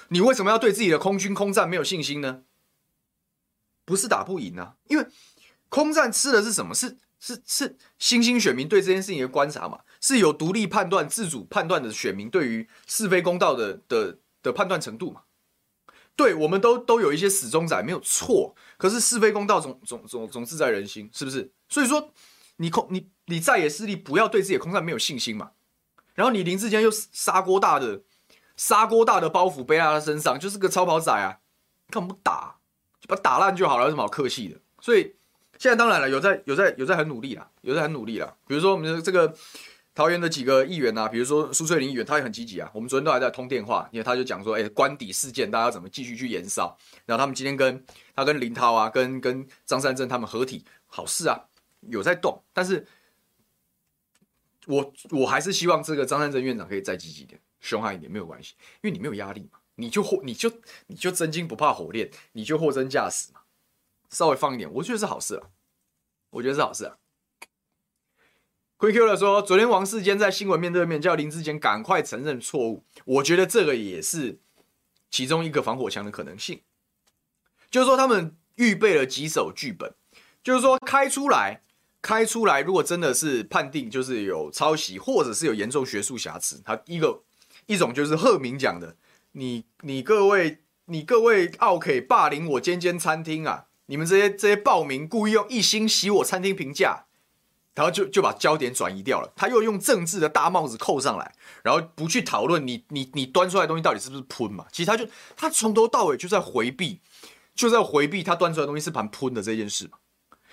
[0.10, 2.44] 你为什么要对自己的空军空战没有信心呢？
[3.86, 5.06] 不是打不赢啊，因为
[5.70, 6.74] 空战吃的是什么？
[6.74, 9.82] 是是是新兴选民对这件事情的观察嘛。
[10.00, 15.22] 是有独立判断、自主判断的选民对于是非公道的的的判断程度嘛？
[16.22, 18.54] 对，我们都都有一些死忠仔，没有错。
[18.78, 21.52] 可是是非公道总总总总自在人心，是不是？
[21.68, 22.12] 所以说，
[22.58, 25.50] 你空你你在野势力不要对自己空战没有信心嘛。
[26.14, 28.04] 然后你林志坚又砂锅大的
[28.56, 31.40] 砂锅大的包袱背在他身上，就是个超跑仔啊！
[31.88, 32.58] 你干嘛不打？
[33.00, 34.60] 就把打烂就好了，有什么好客气的？
[34.80, 35.16] 所以
[35.58, 38.36] 现在当然了，有在有在有在很努力啦，有在很努力啦。
[38.46, 39.36] 比如说我们的这个。
[39.94, 42.72] 桃园的几个议员啊，比如说苏翠玲议员，他也很积极啊。
[42.74, 46.78] 我们昨天都还在通电话，因为他就讲说，哎、官邸事件大家怎么继续去延烧？
[47.06, 51.38] 然后他们今天跟他跟林涛啊，跟跟张善政他们合体，好事啊，
[51.82, 52.42] 有在动。
[52.54, 52.88] 但是
[54.66, 60.50] 我我还是希望这个张善政院长可以再积极一点，凶悍一点，没有关系，因为你没有压力嘛，你就货你就
[60.88, 63.42] 你就真金不怕火炼，你就货真价实嘛，
[64.10, 65.50] 稍微放一点，我觉得是好事啊，
[66.30, 66.98] 我觉得是好事啊。
[68.82, 74.40] Q Q 的说，昨天王世坚在新闻面对面叫林志坚赶快承认错误，我觉得这个也是
[75.12, 76.62] 其中一个防火墙的可能性。
[77.70, 79.94] 就是说，他们预备了几手剧本，
[80.44, 81.62] 就是说开出来，
[82.02, 87.22] 开出来，如果真的是判定就是有抄袭，或者是有严重学术瑕疵，他一个
[87.68, 88.96] 一种就是赫明讲的，
[89.34, 97.06] 你你各位你各位奥 K 霸凌我间间餐厅啊，你们这些这些暴民故意用一星洗我餐厅评价。
[97.74, 104.66] 然后就就把焦点转移掉了，他又用政治的大帽子扣上来，然后不去讨论你你你端出来东西到底是不是喷嘛？
[104.72, 105.08] 其实他就
[105.38, 107.00] 他从头到尾就在回避，
[107.56, 109.98] 就在回避他端出来东西是盘喷的这件事嘛，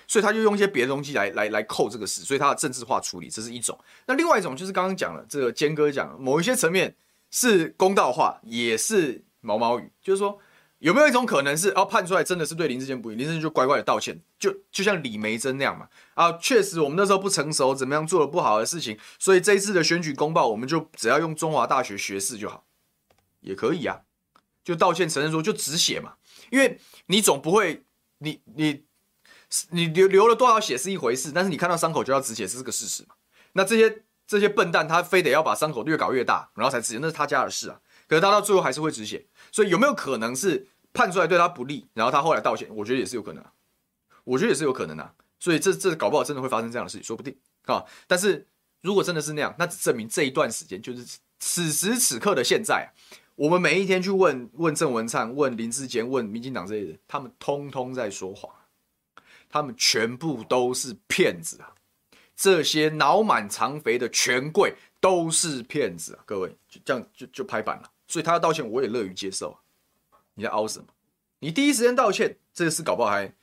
[0.07, 3.77] 所以他就用一些别的东西来来来扣这个事，所以他的政治化处理这是一种。
[4.05, 6.95] 那另外一种就是刚刚讲了，这个坚哥讲某一些层面
[7.31, 10.39] 是公道话，也是毛毛雨，就是说。
[10.79, 15.89] 有没有一种可能是，哦，判出来真的是对林志坚不义，林志坚就乖乖的道歉，就就像李梅珍那样嘛？
[16.13, 22.65] 啊，确实我们那时候不成熟，怎么样做了不好的事情，所以这一次的选举公报，我们就只要用中华大学学士就好，
[23.41, 23.99] 也可以啊，
[24.63, 26.13] 就道歉承认说就止血嘛，
[26.49, 27.83] 因为你总不会，
[28.19, 28.85] 你你
[29.71, 33.15] 你流流了多少血是一回事，但是你看到伤口就要止血，这是个事实嘛？
[33.51, 37.81] 那这些这些笨蛋他非得要把伤口越搞越大，然后才止血，那是他家的事啊。
[38.07, 42.67] 可是他到最后还是会止血，所以有没有可能是判出来对他不利，然后他后来道歉？
[42.75, 43.53] 我觉得也是有可能啊，
[44.23, 45.13] 我觉得也是有可能啊。
[45.39, 47.85] 所以这这搞不好真的会发生这样的事情，说不定啊。
[48.07, 48.45] 但是
[48.81, 52.91] 如果真的是那样，那只证明这一段时间就是此时此刻的现在，
[53.35, 58.53] 我们每一天去问问郑文灿、问林志坚、问民进党这些人，他们通通在说谎，
[59.49, 61.73] 他们全部都是骗子啊！
[62.35, 66.23] 这些脑满肠肥的权贵都是骗子啊！
[66.25, 67.91] 各位就这样就就拍板了。
[68.07, 69.57] 所以他要道歉，我也乐于接受。
[70.39, 70.85] 你在凹什么？
[71.39, 73.33] 你第一时间道歉，这个事搞不好还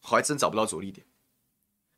[0.00, 1.06] 还真找不到着力点。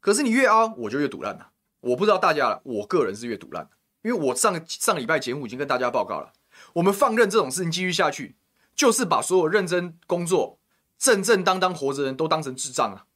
[0.00, 1.50] 可是你越凹，我就越堵烂了。
[1.80, 3.70] 我不知道大家，我个人是越堵烂，
[4.02, 6.32] 因为我上上礼拜节目已经跟大家报告了，
[6.72, 8.34] 我们放任这种事情继续下去，
[8.74, 10.58] 就是把所有认真工作、
[10.98, 13.06] 正正当当活着的人都当成智障啊！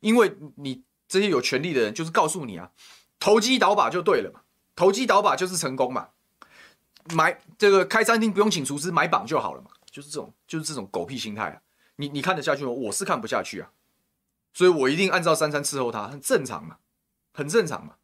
[0.00, 2.72] 因为你这些有权力的人，就是告诉你啊，
[3.20, 4.40] 投机倒把就对了嘛，
[4.74, 6.08] 投机倒把就是成功嘛。
[7.14, 11.60] 买这个开餐厅不用请厨师，买榜就好了嘛，就是这种就是这种狗屁心态啊！
[11.96, 12.70] 你你看得下去吗？
[12.70, 13.72] 我是看不下去啊，
[14.54, 16.76] 所以我一定按照三餐伺候他，很正常嘛，
[17.32, 17.96] 很正常嘛。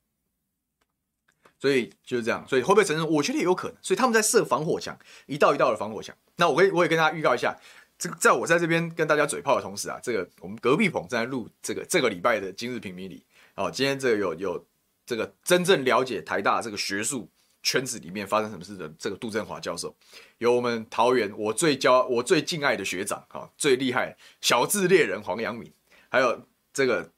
[1.61, 3.09] 所以就是这样，所以会不会承认？
[3.09, 3.77] 我觉得也有可能。
[3.81, 6.13] 所以他们在设防火墙，一道一道的防火墙。
[6.35, 7.57] 那我可以我也跟大家预告一下，
[7.97, 13.25] 这个在我在这边跟大家嘴炮的同时啊，这个我们隔壁棚正在录这个这个礼拜的今日评评理。
[13.55, 14.67] 哦，今天这个有有
[15.07, 17.31] 这个真正了解台大这个学术。
[17.65, 19.93] 圈子里面发生什么事的这个杜振华教授，
[20.39, 25.73] 有我们桃园我最骄我最敬爱的学长啊，最厉害小智猎人黄阳明，
[26.11, 27.11] 还有这个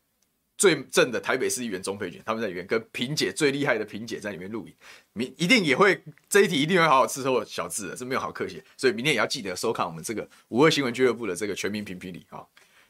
[0.56, 4.74] 最正的台北市议员钟佩娟，他们在里面跟萍姐最厉害的萍姐在里面录影，
[5.12, 12.46] 明一定也会这一题一定会好好伺候小智的，是没有好客气，所以明天也要记得收看我们这个五二新闻俱乐部的这个全民评评理啊。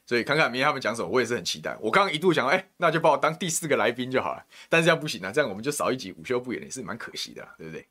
[0.07, 1.77] 所以看看明天他们讲什么，我也是很期待。
[1.81, 4.47] 我刚刚一度想，哎、那就把我当第四个来宾就好了。
[4.69, 7.88] 但是这样不行啊，这样我们就少一集午休不演，也是蛮可惜的，对不对？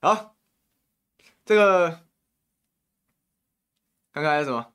[0.00, 0.34] 好，
[1.44, 1.88] 这个
[4.12, 4.72] 看看还有什么？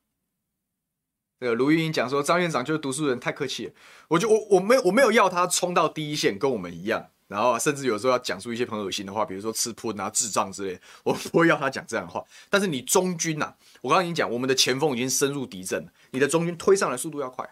[1.39, 3.73] 这个卢玉英讲说，张院长就是读书人，太客气了。
[4.09, 7.11] 我就我我没我没有要他冲到第一线，跟我们一样。
[7.29, 12.25] 然后甚至有时候要讲出一些很恶心的话，比如说吃喷啊、智障之类， 我不会要他讲这样的话。
[12.49, 17.47] 但是你中军呐、我刚刚已经讲，我们的前锋已经深入敌阵了，你的中军推上来速度要快，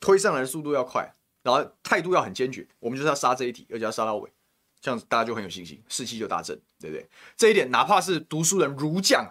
[0.00, 4.32] 推上来的速度要快，然后态度要很坚决，我们就是要杀这一题，而且要杀到尾，
[4.80, 7.06] 这样子大家就很有信心，士气就大振，对不对？
[7.36, 9.30] 这一点哪怕是读书人儒将，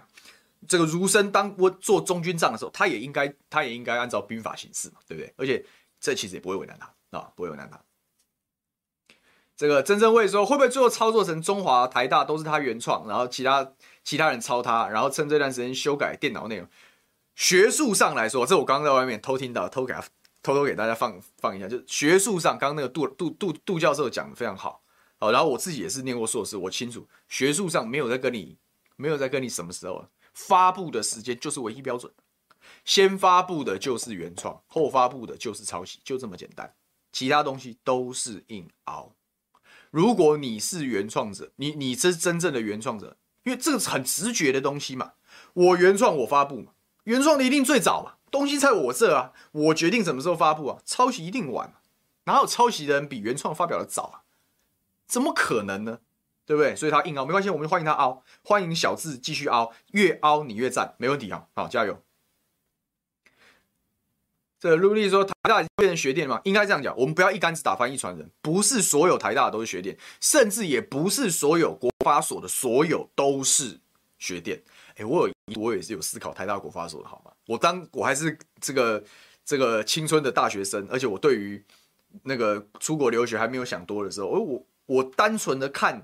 [0.67, 5.33] 这个儒生当我做中军帐的时候，他也应该他也应该按照兵法行事嘛，对不对？
[5.37, 5.65] 而且
[5.99, 7.81] 这其实也不会为难他啊，不会为难他。
[9.57, 16.67] 这个曾正卫说，会不会最后操作成中华台大都是他原创，然后其他其他人抄他，然后趁这段时间修改电脑内容？
[17.35, 20.03] 学术上来说，这我刚刚在外面偷听到，偷给他
[20.43, 24.81] 偷偷给大家放放一下，就学术上，刚刚那个杜杜杜杜教授讲的非常好，
[25.17, 28.57] 好，然后我自己也是念过硕士，我清楚学术上没有在跟你
[28.97, 32.11] 没有在跟你什么时候发布的时间就是唯一标准，
[32.83, 36.73] 先发布的就是原创，后发布的就是抄袭，就这么简单，
[37.13, 39.14] 其他东西都是硬熬。
[39.95, 45.13] 如果你是原创者，你你是真正的原创者，因为这个是很直觉的东西嘛。
[45.53, 46.73] 我原创我发布嘛，
[47.05, 51.75] 原创的一定最早嘛，东西在我这啊，我决定什么时候发布啊，抄袭一定晚，
[52.25, 54.27] 哪有抄袭的人比原创发表的早啊？
[55.07, 55.99] 怎么可能呢？
[56.45, 56.75] 对不对？
[56.75, 62.03] 所以他硬凹没关系，我们欢迎他凹，欢迎小智继续凹，越凹你越赞，没问题啊，好加油。
[64.65, 66.41] 这陆丽说台大变成学电嘛？
[66.43, 68.27] 应该这样讲，我们不要一竿子打翻一船人。
[68.41, 73.79] 不是所有台大的都是学电，甚至也不是所有国发所的所有都是
[74.17, 74.59] 学电。
[74.95, 77.31] 哎，我有我也是有思考台大国发所的好吗？
[77.45, 79.03] 我当我还是这个
[79.45, 81.63] 这个青春的大学生，而且我对于
[82.23, 86.03] 那个出国留学还没有想多的时候，我我我单纯的看。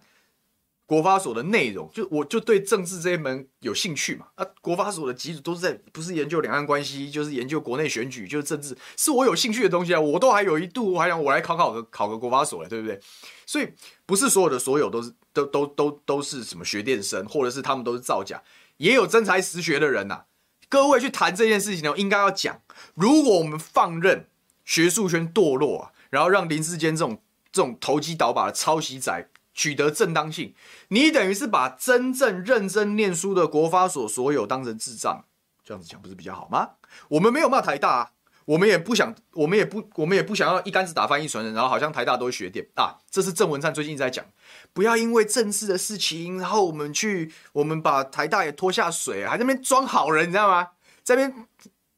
[0.91, 4.25] 国发所的内容，就我就对政治这一门有兴趣嘛。
[4.36, 10.01] 啊，国发所的基础都是在不是研究两岸关系，就是研究国内选举，就是政治，是我有兴趣的东西啊。
[10.01, 12.99] 我都还有一度我还想我来考考个考个国发所了，对不对？
[13.45, 13.69] 所以
[14.06, 18.43] 不是所有的所有都是都都都都是什么学电生，或者是他们都是造假，
[18.75, 20.25] 也有真才实学的人呐、
[20.67, 22.62] 各位去谈这件事情呢，应该要讲，
[22.95, 24.27] 如果我们放任
[24.65, 29.30] 学术圈堕落，然后让林志坚这种这种投机倒把的抄袭仔。
[29.54, 30.54] 取得正当性，
[30.90, 35.26] 你等于是把真正认真念书的国发所所有当成智障，
[35.64, 36.72] 这样子讲不是比较好吗？
[37.10, 38.12] 我们没有骂台大啊，
[38.46, 42.98] 我们也不想，我们也不，我们也不想要一竿子打翻一船人，然后好像台大都是学点啊。
[43.10, 44.26] 这是郑文灿最近在讲，
[44.74, 50.70] 不要因为政治的事情，然后我们去，我们把台大也拖下水，还在那边装好人，你知道吗？
[51.04, 51.48] 在那边，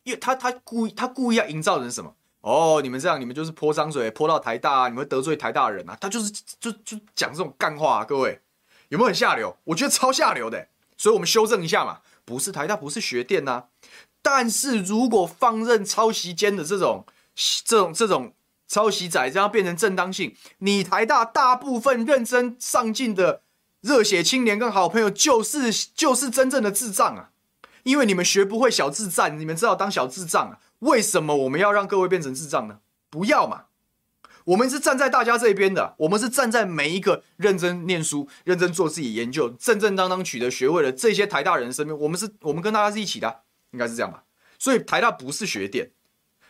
[0.03, 2.15] 因为他他故意他故意要营造成什么？
[2.43, 5.97] 哦，你们这样，你们就是泼脏水，泼到台大啊，你们得罪台大人啊。
[6.01, 6.29] 他就是
[6.59, 8.41] 就就讲这种干话啊，各位
[8.89, 9.55] 有没有很下流？
[9.63, 13.63] 我觉得超下流的，所以我们修正一下嘛，不是台大，不是学电呐、啊。
[14.21, 17.05] 但是如果放任抄袭间的这种
[17.63, 18.33] 这种这种
[18.67, 23.41] 抄袭仔这样变成正当性，你台大大部分认真上进的
[23.79, 27.29] 热血青年跟好朋友就是就是真正的智障啊，
[27.83, 30.59] 因为你们学不会小智障，你们知道当小智障啊。
[30.83, 32.79] 为什么我们要让各位变成智障呢？
[33.09, 33.65] 不要嘛！
[34.45, 41.97] 我们是站在大家这边的，我们是站在每一个认真念书、认真做自己研究、正正当当取得学位的这些台大人身边。
[41.97, 44.23] 我们是，我们跟大家是一起的，应该是这样吧？
[44.59, 45.91] 所以台大不是学店，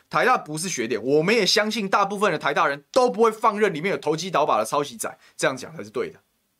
[0.09, 1.03] 台大不是学店。
[1.03, 6.19] 我们也相信大部分的台大人都不会放任里面有投机倒把的抄袭仔，这样讲才是对的，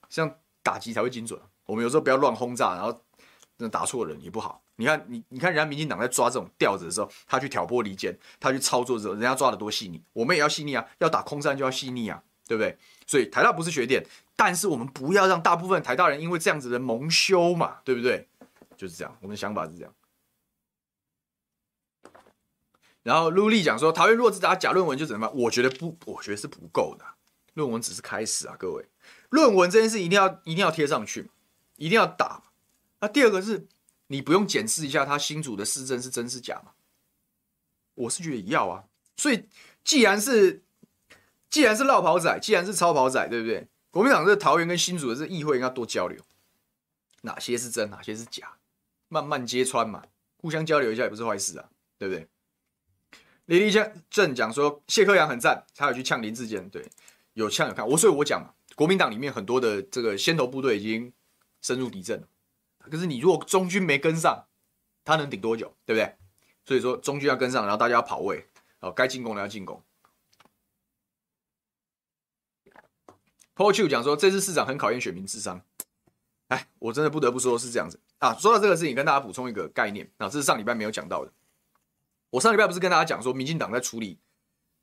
[0.10, 1.40] 这样打击才会精准。
[1.66, 3.02] 我们有时候不要乱轰炸，然后
[3.58, 4.62] 那打错人也不好。
[4.76, 12.76] 你看，你你看，人家民进党在抓这种调子的时候，他去挑拨离间，他去操作的时候，人家抓得多细腻，我们也要细腻啊，要打空战就要细腻啊，对不对？
[13.06, 14.04] 所以台大不是学店，
[14.36, 18.28] 但是我们不要让大部分台大人因为这样子的蒙羞嘛，对不对？
[18.76, 19.94] 就是这样，我们的想法是这样。
[23.04, 25.38] 然后陆丽讲说，桃园若只打假论文就怎么办？
[25.38, 27.06] 我觉得不，我觉得是不够的，
[27.54, 28.86] 论文只是开始啊，各位，
[29.30, 31.30] 论文这件事一定要一定要贴上去，
[31.76, 32.42] 一定要打。
[33.04, 33.68] 那第二个是。
[34.08, 36.74] 你不用检视一下他新组的市政是真是假吗？
[37.96, 38.84] 我是觉得要啊。
[39.18, 39.46] 所以
[39.84, 40.62] 既然是
[41.50, 43.66] 既然是落跑仔，既然是超跑仔，对不对？
[43.90, 46.22] 国民党这桃园跟新组的这议会应该多交流，
[47.22, 48.58] 哪些是真，哪些是假，
[49.08, 50.04] 慢慢揭穿嘛，
[50.38, 52.28] 互相交流一下也不是坏事啊，对不对？
[53.46, 53.72] 李立
[54.12, 56.86] 正讲说谢科阳很赞，他有去呛林志坚，对，
[57.34, 57.88] 有呛有看。
[57.88, 61.12] 我所以我讲嘛，国民党里面很多的这个先头部队已经
[61.62, 62.28] 深入敌阵了。
[62.92, 64.46] 可是你如果中军没跟上，
[65.06, 65.74] 他能顶多久？
[65.86, 66.16] 对不对？
[66.66, 68.48] 所以说中军要跟上，然后大家要跑位，
[68.80, 69.82] 哦，该进攻的要进攻。
[73.56, 75.62] Paul Chu 讲说，这次市长很考验选民智商。
[76.50, 78.34] 哎，我真的不得不说是这样子啊。
[78.36, 81.32] 说到这个事情，跟大家补充一个概念啊，这是上礼拜没有讲到的。
[82.30, 84.20] 我上礼拜不是跟大家讲说，民进党在处理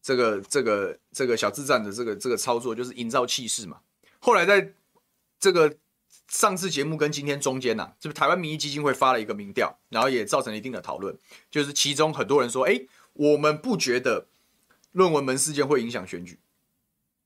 [0.02, 3.80] 这个这个这个小智战的这个这个操作，就是营造气势嘛。
[4.20, 4.72] 后来在
[5.38, 5.76] 这个。
[6.30, 11.18] 上次节目跟今天中间呐、啊，是不是台湾民意基金会发了一个民调，然后也造成了一定的讨论，
[11.50, 12.80] 就是其中很多人说，哎，
[13.14, 14.28] 我们不觉得
[14.92, 16.38] 论文门事件会影响选举，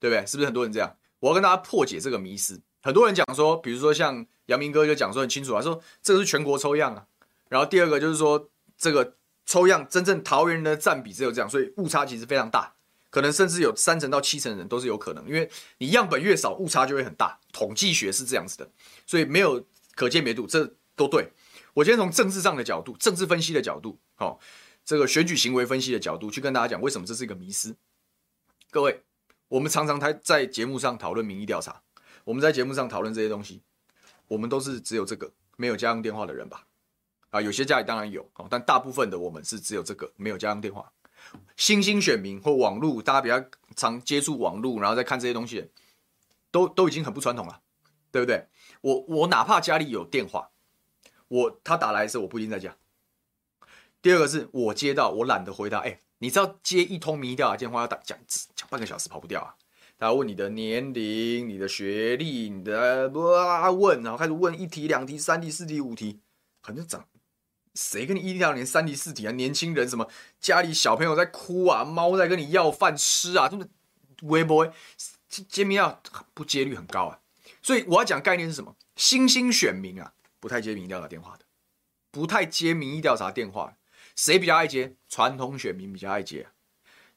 [0.01, 0.27] 对不对？
[0.27, 0.97] 是不是很多人这样？
[1.21, 2.61] 我要跟大家破解这个迷思。
[2.83, 7.07] 很多人讲说，比如说像阳明哥就讲说很清楚啊，说这个是全国抽样啊，
[7.49, 12.74] 然后第二个就是说这个抽样真正桃园人的占比只有这样，所以误差其实非常大。
[13.15, 15.49] 可能甚至有三成到七成的人都是有可能，因为
[15.79, 17.39] 你样本越少，误差就会很大。
[17.53, 18.69] 统计学是这样子的，
[19.07, 21.31] 所以没有可鉴别度，这都对。
[21.75, 24.41] 我今天从政治上的角度、政治分析的角度，好，
[24.85, 27.77] 这个选举行为分析的角度去跟大家讲，为什么这是一个迷失。
[28.73, 29.05] 各位，
[29.47, 31.81] 我们常常在在节目上讨论民意调查，
[32.25, 33.63] 我们在节目上讨论这些东西，
[34.27, 36.67] 我们都是只有这个没有家用电话的人吧？
[37.31, 40.91] 啊，有些家里当然有，但大部分的我们是只有这个没有家用电话。
[41.57, 43.45] 新兴选民或网络，大家比较
[43.77, 45.71] 常接触网络，然后再看这些东西，
[46.51, 47.61] 都都已经很不传统了，
[48.11, 48.49] 对不对？
[48.81, 50.51] 我我哪怕家里有电话，
[51.29, 52.77] 我他打来的时候我不一定在家。
[54.03, 55.79] 第二个是我接到，我懒得回答。
[55.79, 58.19] 哎，你知道接一通民意调电话要打讲
[58.55, 59.55] 讲半个小时跑不掉啊？
[59.97, 66.21] 他问你的年龄、你的学历、你的哇问，然后开始问一题、两题、三题、四题、五题，
[66.61, 67.09] 很正常。
[67.75, 69.33] 谁跟你一条连三题四题啊？
[69.33, 70.09] 年轻人什么
[70.41, 73.69] 家里小朋友在哭啊，猫在跟你要饭吃啊，真的，
[74.23, 74.73] 微博
[75.29, 76.01] 接民调
[76.33, 77.21] 不接率很高啊。
[77.61, 78.77] 所以我要讲概念是什么？
[78.97, 81.45] 新兴选民啊，不太接民意调查电话的，
[82.11, 83.77] 不太接民意调查电话。
[84.15, 84.95] 谁比较爱接？
[85.09, 86.49] 传统选民比较爱接。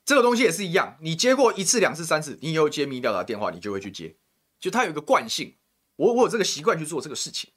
[0.03, 4.15] 这个东西也是一样，你接过一次、两次、三次，你以后接民意调查电话，你就会去接，
[4.59, 5.55] 就它有一个惯性。
[5.97, 7.51] 我我有这个习惯去做这个事情。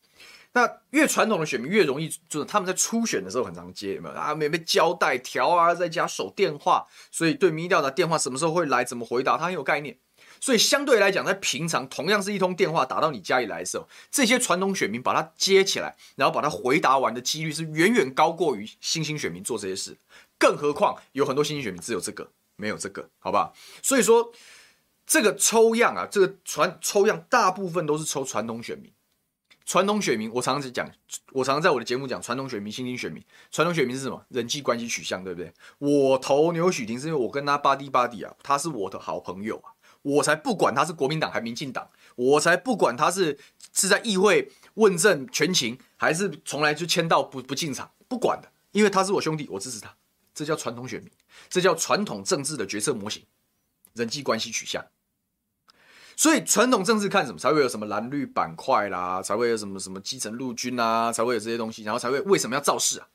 [0.52, 4.34] 那越传统的选民越容易，就是他们在初选的时候很常接，有没有啊？
[4.34, 9.96] 没被交代条啊，在家守电话，所以对民意调查电话什么时候会来，怎么回答，他很有概念。
[10.40, 19.96] 所以相对来讲，在平常同样是一通电话打到你家里来的时候，这些传统选民把它接起来，然后把它回答完的几率是远远高过于新兴选民做这些事。
[20.38, 23.52] 更何况有很多新兴选民只有这个，没有这个，好吧？
[23.82, 24.32] 所以说
[25.06, 28.90] 这个抽样啊，这个传抽样大部分都是抽传统选民。
[29.64, 30.90] 传统选民，我常常讲，
[31.32, 33.22] 我常常在我的节目讲传统选民、新兴选民。
[33.50, 34.24] 传统选民是什么？
[34.28, 35.52] 人际关系取向，对不对？
[35.78, 39.70] 我投牛许庭是因为我跟他巴蒂巴蒂啊，他是我的好朋友啊，
[40.02, 43.38] 我才不管他是国民党还民进党，我才不管他是
[43.72, 49.94] 是在议会问政全勤，还是从来就签到不不进场，不管的，因为他是我兄弟，我支持他，
[50.34, 51.12] 这叫传统选民，
[51.48, 53.24] 这叫传统政治的决策模型，
[53.94, 54.84] 人际关系取向。
[56.20, 63.08] 所以传统政治看什么才会有什么蓝绿板块啦，才会有什么什么基层陆军啊，才会有这些东西，然后才会为什么要造势啊？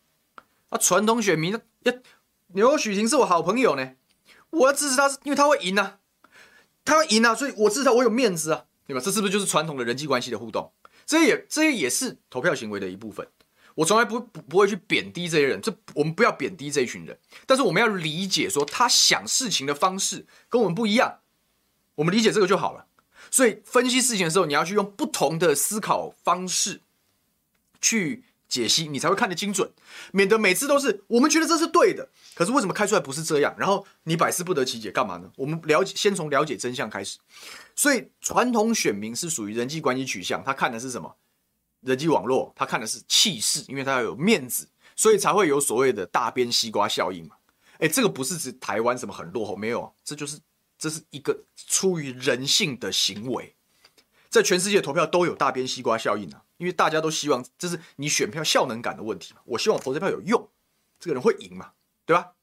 [0.69, 1.51] 啊，传统选民
[1.83, 1.93] 要
[2.55, 3.91] 牛煦庭是我好朋友呢，
[4.49, 5.99] 我要支持他，是因为他会赢啊，
[6.83, 8.99] 他会赢啊，所以我支持他，我有面子啊，对吧？
[8.99, 10.73] 这是不是就是传统的人际关系的互动？
[11.05, 13.27] 这也这也是投票行为的一部分。
[13.75, 21.19] 我从来不不不会去贬低这些人，这我们不要贬低这一群人，但是我们要理解说他想事情的方式跟我们不一样，
[21.93, 22.87] 我们理解这个就好了。
[23.35, 26.79] 所以分析事情的时候，你要去用不同的思考方式
[27.81, 29.69] 去解析，你才会看得精准，
[30.13, 33.53] 免得每次都是我们觉得这是对的，可是为什么开出来不是这样？
[33.57, 35.29] 然后你百思不得其解，干嘛呢？
[35.35, 37.19] 我们了解，先从了解真相开始。
[37.75, 41.13] 所以传统选民是属于人际关系取向，他看的是什么？
[41.81, 44.65] 人际网络，他看的是气势，因为他要有面子，
[44.95, 47.35] 所以才会有所谓的大边西瓜效应嘛。
[47.79, 50.39] 诶，这个不是指台湾什么很落后，没有，这就是。
[50.77, 53.55] 这是一个出于人性的行为，
[54.29, 59.41] 在全世界投票都有大边西瓜效应啊，因为大家都希望这是你选票效能感的问题嘛。
[59.45, 60.49] 我希望投这票有用，
[60.99, 61.71] 这个人会赢嘛，
[62.05, 62.33] 对吧？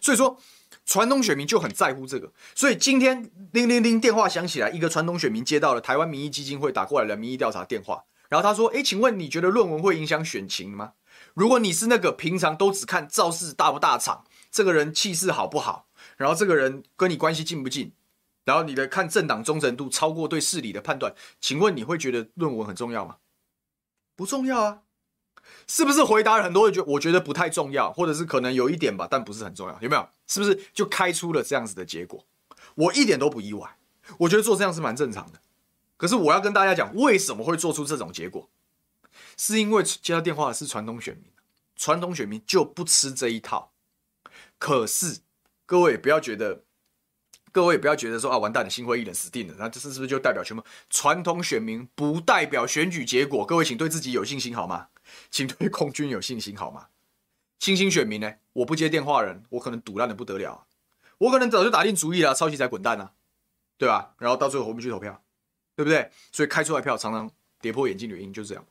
[0.00, 0.38] 所以说，
[0.84, 2.32] 传统选民就很在乎这个。
[2.54, 10.92] 所以今天铃铃铃电话响起来，一个传统选民接到了台湾民意基金会打过来的民意调查电话，然后他说：“诶，请问你觉得论文会影响选情吗？
[11.34, 15.86] 如果你是那个平常都只看造势大不大场，这个人气势好不好？”
[16.18, 17.92] 然后这个人跟你关系近不近？
[18.44, 23.18] 然后你的看政党忠诚度超过对事理的判断，请问你会觉得论文很重要吗？
[24.16, 24.82] 不重要啊，
[25.66, 26.02] 是不是？
[26.02, 30.08] 回答很多人觉我觉得不太重要，或者是可能有一点吧，但不是很重要，有没有？
[30.26, 32.24] 是不是就开出了这样子的结果？
[32.74, 33.76] 我一点都不意外，
[34.20, 35.40] 我觉得做这样是蛮正常的。
[35.98, 38.48] 可是我要跟大家讲，为什么会做出这种结果？
[39.36, 41.30] 是因为接到电话的是传统选民，
[41.76, 43.72] 传统选民就不吃这一套。
[44.58, 45.18] 可是。
[45.68, 46.64] 各位不要觉得，
[47.52, 49.54] 各位不要觉得说啊，完蛋了，心灰意冷，死定了。
[49.58, 53.44] 那这是是不是就代表全部传统选民不代表选举结果？
[53.44, 54.88] 各位请对自己有信心好吗？
[55.30, 56.86] 请对空军有信心好吗？
[57.58, 58.36] 新兴选民呢？
[58.54, 60.66] 我不接电话人，我可能赌烂的不得了，
[61.18, 63.12] 我可能早就打定主意了，抄袭仔滚蛋啊，
[63.76, 64.14] 对吧？
[64.16, 65.22] 然后到最后我们去投票，
[65.76, 66.10] 对不对？
[66.32, 68.64] 所以开出来票常常跌破眼镜的原因就是这样。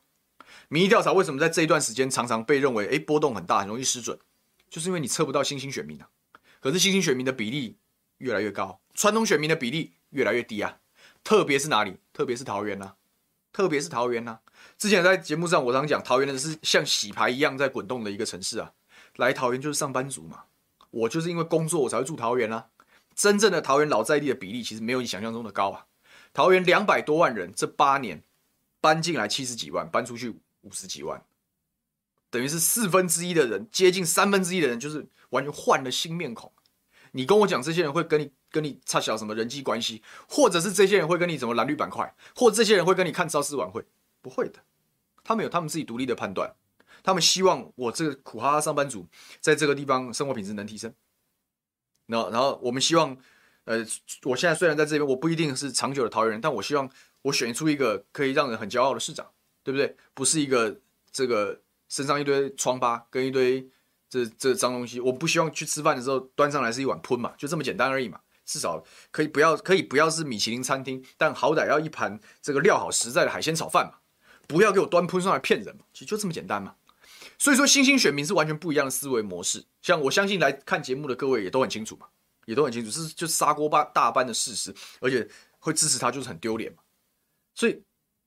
[0.68, 4.18] 民意调查为什么在这一段时间常常被认为诶波动很大，很容易失准？
[4.68, 6.08] 就是因为你测不到新兴选民啊。
[6.60, 7.76] 可是新兴选民的比例
[8.18, 10.78] 越来越高，传统选民的比例越来越低啊！
[11.22, 11.98] 特别是哪里？
[12.12, 12.94] 特别是桃园呐！
[13.52, 14.38] 特别是桃园呐！
[14.76, 18.72] 之前在节目上我常讲，桃园的是像洗牌一样在滚动的一个城市啊。
[19.16, 20.44] 来桃园就是上班族嘛，
[20.90, 22.68] 我就是因为工作我才会住桃园啊。
[23.14, 25.86] 真正的桃园老在地的比例其实没有你想象中的高啊。
[26.32, 28.22] 桃园两百多万人，这八年
[28.80, 30.30] 搬进来七十几万，搬出去
[30.60, 31.24] 五十几万，
[32.30, 36.52] 等于是四分之一的人，接近三分之一的人，就是完全换了新面孔。
[37.12, 43.84] 你跟我讲，这些人会跟你跟你差小什么人际关系，或者是这些人会跟你怎么蓝绿板块，或者这些人会跟你看造势晚会，
[44.20, 44.60] 不会的，
[45.24, 46.54] 他们有他们自己独立的判断，
[47.02, 49.06] 他们希望我这个苦哈哈上班族
[49.40, 50.92] 在这个地方生活品质能提升。
[52.06, 53.16] 然后，然后我们希望。
[53.64, 53.84] 呃，
[54.22, 56.88] 我现在虽然在这边，我不一定是长久的桃园人，但我希望
[57.20, 59.30] 我选出一个可以让人很骄傲的市长，
[59.62, 59.94] 对不对？
[60.14, 60.80] 不是一个
[61.12, 63.68] 这个身上一堆疮疤跟一堆
[64.08, 65.00] 这这脏东西。
[65.00, 68.20] 我不希望去吃饭的时候端上来是一碗喷嘛，就这么简单而已嘛。
[68.44, 73.94] 至少可以不要，可以不要是米其林餐厅，但好歹要一盘这个料好实在的海鲜炒饭嘛。
[74.46, 76.74] 不要给我端喷上来骗人嘛，其实就这么简单嘛。
[77.38, 79.64] 所以说，新兴选民是完全不一样的思维模式。
[79.82, 82.06] 像我相信来看节目的各位也都很清楚嘛。
[82.46, 85.28] 也都很清楚，是就砂锅巴大般的事实，而且
[85.58, 86.78] 会支持他就是很丢脸嘛，
[87.54, 87.82] 所以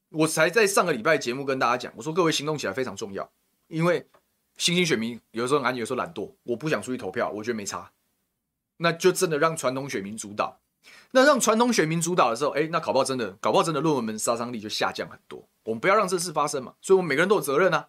[0.09, 3.27] 我才在上个礼拜节目跟大家讲，我说各位行动起来非常重要，
[3.67, 4.07] 因为
[4.61, 7.91] 新兴选民有时候懒，有时候懒惰，我不想出去投票，我觉得没差，
[8.77, 10.59] 那就真的让传统选民主导，
[11.09, 17.87] 那让传统选民主导的时候，哎，那搞不好真的，搞不好真的论文门杀伤力就下降很多，我们不要让这事发生嘛，所以我们每个人都有责任啊，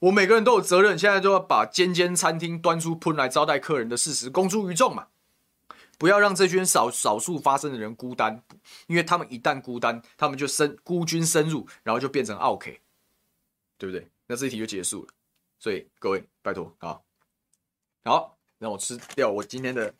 [0.00, 5.06] 我每个人都有责任，现在就要把尖尖餐厅端出喷来招待客人的事实公诸于众嘛。
[5.96, 8.42] 不要让这群少少数发生的人孤单，
[8.88, 12.78] 因为他们一旦孤单，他们就深孤军深入，然后就变成奥 K，，
[13.78, 14.06] 对不对？
[14.26, 15.08] 那这一题就结束了。
[15.60, 16.98] 所以各位拜托啊，
[18.02, 19.94] 好，让我吃掉我今天的，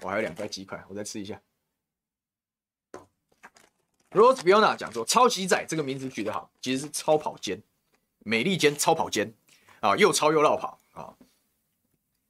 [0.00, 1.38] 我还有两块鸡块，我再吃一下。
[4.12, 7.60] Rose Fiona 讲说，超级仔这个名字取得好，其实是超跑尖，
[8.20, 9.34] 美利坚超跑尖
[9.80, 11.12] 啊，又超又绕跑啊。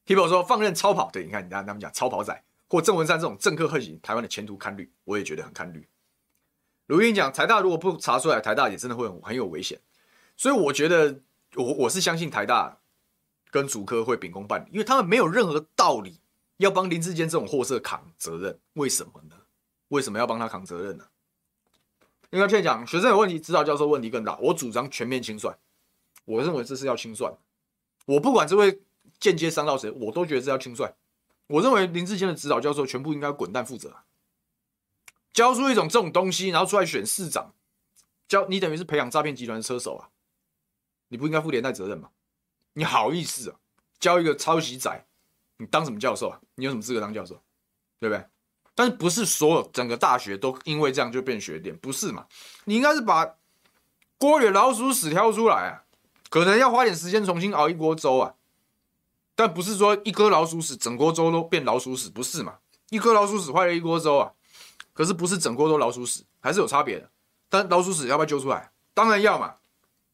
[0.07, 2.43] People 说放任超跑，对，你看，你看他们讲超跑仔。
[2.69, 5.89] 或郑文山这种政客横行，台湾的前途堪虑，我也觉得很堪虑。
[6.87, 9.81] 卢英讲，台大如果不查出来，台大也真的会很很有危险。
[10.37, 11.21] 所以我觉得，
[11.57, 12.79] 我我是相信台大
[13.51, 16.21] 跟主科会秉公办理，因为他们没有任何道理
[16.59, 18.61] 要帮林志坚这种货色扛责任。
[18.75, 19.37] 为什么呢？
[19.89, 21.07] 为什么要帮他扛责任呢？
[22.31, 24.37] 应该这样讲，学生有问题，指导教授问题更大。
[24.37, 25.59] 我主张全面清算，
[26.25, 27.37] 我认为这是要清算。
[28.07, 28.81] 我不管这位
[29.19, 30.95] 间接伤到谁，我都觉得这要清算。
[31.49, 33.97] 我认为林志坚的指导教授全部应该滚蛋负责，
[35.33, 37.53] 教出一种这种东西，然后出来选市长，
[38.29, 40.10] 教你等于是培养诈骗集团的车手啊！
[41.11, 42.09] 你不应该负连带责任吗？
[42.73, 43.57] 你好意思啊？
[43.99, 45.05] 教一个抄袭仔，
[45.59, 46.41] 你当什么教授啊？
[46.55, 47.35] 你有什么资格当教授？
[47.99, 48.25] 对不对？
[48.75, 51.77] 但是不是所有整个大学都因为这样就变学点？
[51.77, 52.27] 不是嘛？
[52.65, 53.37] 你应该是把
[54.17, 55.85] 锅里老鼠屎挑出来啊！
[56.31, 58.37] 可能要花点时间重新熬一锅粥啊！
[59.35, 62.59] 但不是说一颗老鼠屎整锅粥都变老鼠屎，不是嘛？
[62.91, 64.33] 一颗老鼠屎坏了一锅粥啊！
[64.93, 67.11] 可是不是整锅都老鼠屎，还是有差别的。
[67.49, 68.71] 但老鼠屎要不要揪出来？
[68.95, 69.57] 当然要嘛，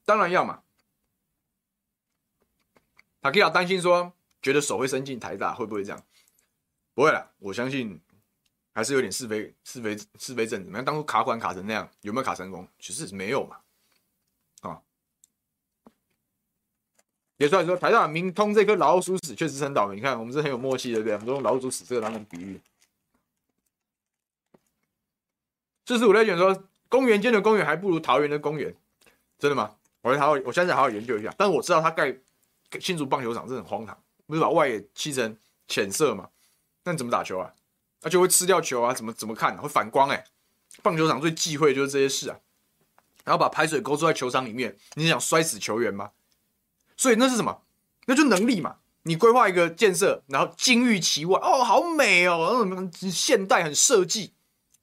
[0.05, 0.63] 当然要嘛。
[3.27, 6.01] 塔克亚担心说，觉得手会伸进台大，会不会这样？
[6.95, 8.01] 不会啦，我相信
[8.73, 10.71] 还是有点是非是非是非正子。
[10.73, 12.69] 那当初卡款卡成那样，有没有卡成功？
[12.79, 13.57] 其实没有嘛。
[14.61, 14.81] 啊
[17.39, 19.97] 也出来说，台大明通这颗老鼠屎确实很倒霉。
[19.97, 21.15] 你看，我们是很有默契的，对不对？
[21.15, 22.61] 我们都用老鼠屎这个当成比喻。
[25.85, 28.73] 四十五类卷说，公园间的公园还不如桃园的公园，
[29.37, 29.75] 真的吗？
[30.03, 31.35] 我会好好，我现在好好研究一下。
[31.37, 32.17] 但我知道他盖
[32.81, 33.97] 新竹棒球场是很荒唐，
[34.27, 35.37] 不是把外野漆成
[35.69, 36.29] 浅色嘛？
[36.85, 37.53] 那你怎么打球啊？
[38.03, 38.95] 而且会吃掉球啊？
[38.95, 39.57] 怎么怎么看？
[39.57, 40.25] 会反光哎、
[40.83, 42.39] 棒球场最忌讳就是这些事啊。
[43.25, 46.13] 然后把排水沟做在球场里面，你想摔死球员吗？
[46.97, 47.63] 所以那是什么？
[48.07, 48.77] 那就能力嘛！
[49.03, 54.35] 你规划一个建设，然后金玉其外，哦，好美哦，那种现代很设计，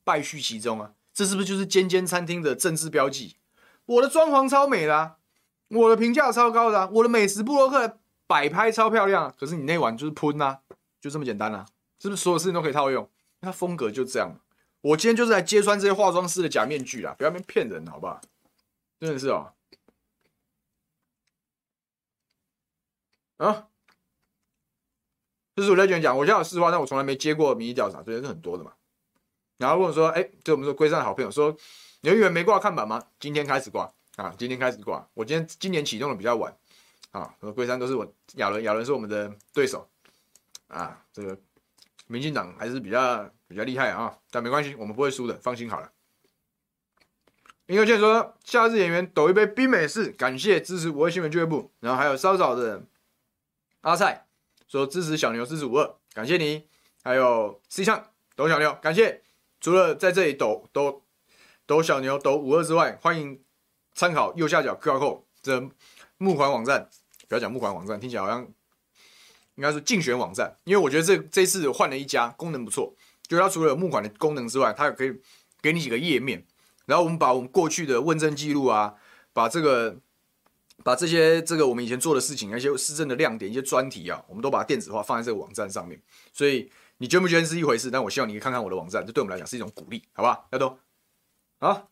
[0.03, 0.91] 败絮其中啊！
[1.13, 3.37] 这是不是就是间间餐厅的政治标记？
[3.85, 5.15] 我的装潢超美的啊，
[5.69, 9.33] 我的评价超高的，我的美食部落客摆拍超漂亮！
[9.39, 10.61] 可是你那碗就是喷啊，
[11.01, 11.65] 就这么简单啊！
[11.99, 13.09] 是不是所有事情都可以套用？
[13.41, 14.39] 它风格就这样。
[14.81, 18.19] 我今天就是来揭穿这些化妆师的假面具啦，不要被骗人，好不好？
[18.99, 19.53] 真的是哦。
[23.37, 23.67] 啊，
[25.55, 28.73] 这是我在讲讲，我现在有实话，但我从来没接过民意调查，所以是很多的嘛。
[29.57, 31.55] 然后问我说，哎，就我们说龟山的好朋友说，
[32.01, 33.07] 你有议员没挂看板吗？
[33.19, 35.07] 今天开始挂啊，今天开始挂。
[35.13, 36.55] 我今天今年启动的比较晚
[37.11, 39.89] 啊，龟山都是我亚伦，亚伦是我们的对手
[40.67, 41.03] 啊。
[41.11, 41.37] 这个
[42.07, 45.91] 民进党还是比较比较厉害啊，但没关系，我们不会输的，放心好了。
[47.65, 52.83] 林有健说，夏日演员抖一杯冰美式，感谢支持五二新闻俱乐部，然后还有稍早的。
[53.81, 54.27] 阿菜
[54.67, 56.67] 说支持小牛支持五二，感谢你。
[57.03, 59.21] 还有 C 唱抖小牛，感谢。
[59.59, 61.03] 除了在这里抖抖
[61.65, 63.42] 抖小牛抖五二之外，欢迎
[63.93, 65.69] 参考右下角 QR code 这
[66.17, 66.89] 募款网站。
[67.27, 68.41] 不要讲募款网站，听起来好像
[69.55, 72.93] 应该是竞选网站，因为我觉得这这次换了一家，功能不错。
[73.27, 75.13] 就它除了有募款的功能之外，它也可以
[75.61, 76.45] 给你几个页面，
[76.85, 78.95] 然后我们把我们过去的问政记录啊，
[79.31, 79.97] 把这个
[80.83, 86.71] 把这些这个我们以前做的事情，一些市政的亮点，一些专题啊，我们都把它电子化放在这个网站上面，所以。
[86.99, 90.47] 你捐不捐是一回事，但我希望你可以看看我的网站，这对我们来讲是一种鼓励，好不好？
[90.51, 90.79] 要多
[91.59, 91.89] 好。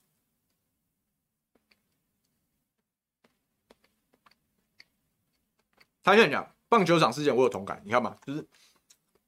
[6.03, 8.45] 他现在讲棒球场事件，我有同感，你看嘛，就是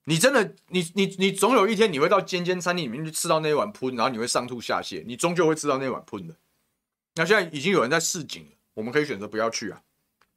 [0.05, 6.35] 你真的，你你你总有一天你会到尖尖餐厅里面去吃到那一碗喷，然后你会上吐下泻，你终究会吃到那碗喷的。
[7.15, 9.81] 那现在已经有人在示警了，我们可以选择不要去啊，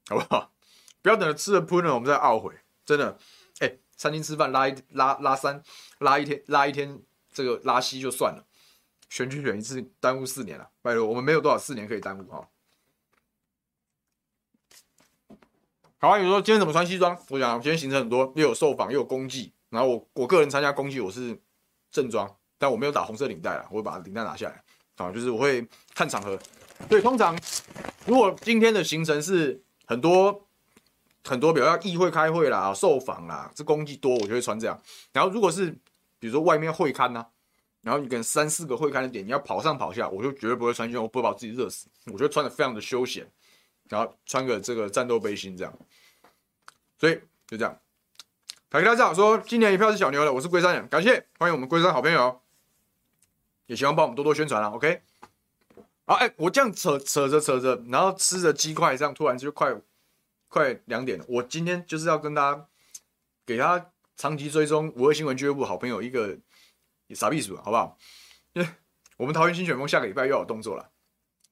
[0.08, 0.52] 好不好？
[1.02, 3.18] 不要等着吃了喷了，我们再懊悔，真的。
[3.98, 5.62] 餐厅吃饭拉一拉拉三
[6.00, 7.00] 拉一天拉一天
[7.32, 8.44] 这个拉稀就算了，
[9.08, 12.46] 选举选一次耽误四年了，拜托我们没有多少四年可以耽误哈。
[15.98, 17.16] 好啊，有说今天怎么穿西装？
[17.30, 21.38] 我讲今天行程很多，又有受访又有公祭，然后我我个人参加公祭我是
[21.90, 24.62] 正装，但我没有打红色领带了，我会把领带拿下来
[24.96, 26.38] 啊，就是我会看场合。
[26.88, 27.38] 对，通常
[28.06, 30.42] 如果今天的行程是很多。
[31.28, 34.80] 很多，比如要议会开会啦、受访啦，这公祭多，我就会穿这样。
[35.12, 35.72] 然后如果是
[36.20, 37.26] 比如说外面会勘呐，
[37.82, 41.88] 然后你跟三四个会勘的点，你要跑上跑下，我就绝对不会穿西装，我不会把自己热死。
[42.04, 43.28] 我觉得穿的非常的休闲，
[43.88, 45.72] 然后穿个这个战斗背心这样。
[46.98, 47.78] 所以就这样。
[48.70, 52.40] 凯克大家好，说今年一票是小牛的，我是龟山人，感谢欢迎我们龟山好朋友，
[53.66, 54.68] 也希望帮我们多多宣传啦。
[54.70, 55.02] OK，
[56.04, 59.74] 好，哎，我这样扯扯着扯着，然后吃着鸡块，这样突然就快。
[60.48, 62.66] 快两点了，我今天就是要跟大家
[63.44, 66.38] 给他长期追踪五二新闻俱乐部好朋友一个
[67.10, 67.98] 傻逼鼠，好不好？
[68.52, 68.68] 因 为
[69.16, 70.92] 我们桃园新选风下个礼拜又有动作了。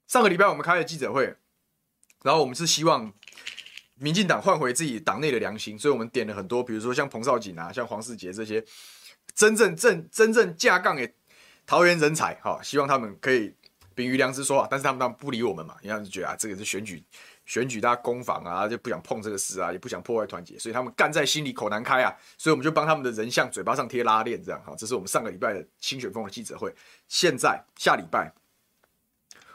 [0.07, 1.37] 上个礼拜我们开了记者会，
[2.25, 3.13] 然后我们是希望
[3.97, 8.65] 民进党换回自己党内的良心，所以我们点了很多，比如说像彭少锦啊、像黄世杰这些
[9.35, 11.07] 真正正真正架杠的
[11.67, 13.55] 桃园人才，哈，希望他们可以
[13.95, 17.05] 秉于良知说话，但是他们当然不理我们嘛，因为觉得啊，这个是选举。
[17.47, 26.75] 选举大家攻防啊，就不想碰这个事啊，也不想破坏团结，所以他们干在心里口难开啊，所以我们就帮他们的人像嘴巴上贴拉链，这样哈，这是我们上个礼拜的新选风的记者会。
[27.07, 28.33] 现在下礼拜，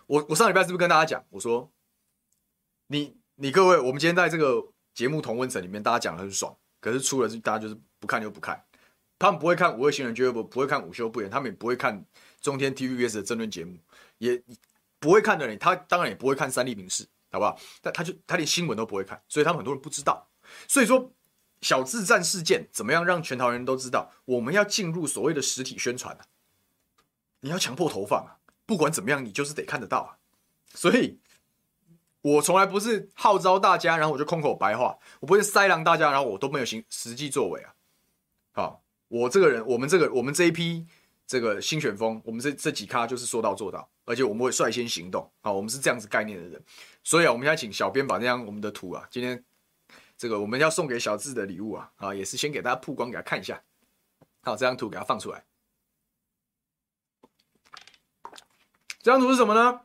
[0.06, 1.68] 我我上礼拜是不是跟大家讲，我说
[2.92, 8.64] 你你各位，我们今天在这个节目同温层里面，大家讲得很爽，可是出了大家就是不看就不看，
[9.18, 12.04] 他们不会看五位新人俱乐部，不会看午休不演，他们也不会看
[12.42, 13.78] 中天 TVBS 的争论节目，
[14.18, 14.42] 也
[15.00, 17.08] 不会看的人，他当然也不会看三立民视。
[17.32, 17.60] 好不好？
[17.80, 20.28] 但他就他连新闻都不会看，所以他们很多人不知道。
[20.68, 21.14] 所以说，
[21.62, 24.12] 小智战事件怎么样让全台人都知道？
[24.26, 26.26] 我们要进入所谓的实体宣传啊！
[27.42, 28.42] 你要强迫投放啊！
[28.66, 30.18] 不管怎么样，你就是得看得到啊！
[30.74, 31.20] 所以，
[32.36, 37.74] 我从来不是号召大家，然后我就空口白话，我不会塞狼大家，然后我都没有行实际作为啊！
[38.52, 40.86] 好，我这个人，我们这个我们这一批
[41.26, 43.90] 这个新选风，我们这这几咖就是说到做到。
[44.06, 46.60] 而且我们会率先行动好，我们是这样子概念的人，
[47.04, 49.44] 所以啊，我们现在请小编把那张我们的图啊，今天
[50.18, 53.62] 这个我们要送给小智的礼物啊，啊，也是先给大家曝光，给他看一下，
[54.42, 55.46] 好，这张图给他放出来。
[59.02, 59.82] 这张图是什么呢？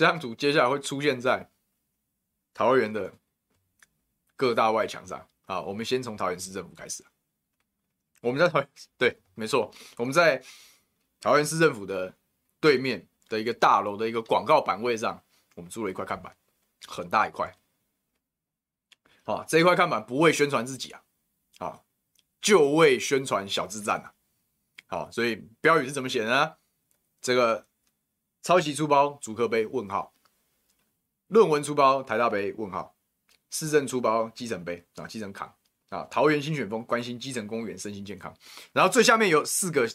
[0.00, 1.50] 这张图接下来会出现在
[2.54, 3.12] 桃园的
[4.34, 5.60] 各大外墙上啊。
[5.60, 7.04] 我们先从桃园市政府开始，
[8.22, 10.42] 我们在桃园，对，没错，我们在
[11.20, 12.16] 桃园市政府的。
[12.62, 15.24] 对面的一个大楼的一个广告板位上，
[15.54, 16.36] 我们租了一块看板，
[16.86, 17.50] 很大一块。
[19.24, 21.02] 好，这一块看板不为宣传自己啊，
[21.56, 21.80] 啊，
[22.42, 24.12] 就为宣传小智站啊。
[24.88, 26.56] 好，所以标语是怎么写的呢？
[27.22, 27.66] 这个
[28.42, 30.12] 抄袭出包主客杯问号，
[31.28, 32.94] 论文出包台大杯问号，
[33.50, 35.52] 市政出包基层杯啊，基层扛
[35.88, 38.34] 啊，桃园新选风关心基层公务员身心健康，
[38.72, 39.88] 然后最下面有四个。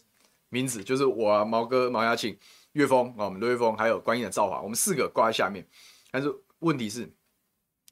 [0.49, 2.37] 名字就是我啊，毛哥、毛亚庆、
[2.73, 5.67] 岳峰啊，我们刘岳峰，还有观音的赵华，我们四个挂在下面。
[6.11, 7.11] 但是问题是，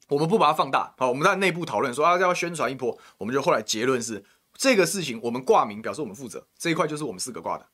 [0.08, 0.94] 我们不把它放大。
[0.96, 2.96] 好，我们在内部讨论说啊，要宣传一波。
[3.18, 4.24] 我们就后来结论是，
[4.54, 7.68] 这个事情我们挂名表示我们负责，这一块就是我们四个挂的，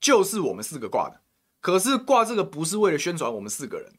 [0.00, 1.20] 就是我们四个挂的。
[1.62, 3.90] 可是挂这个不是为了宣传我们四个人，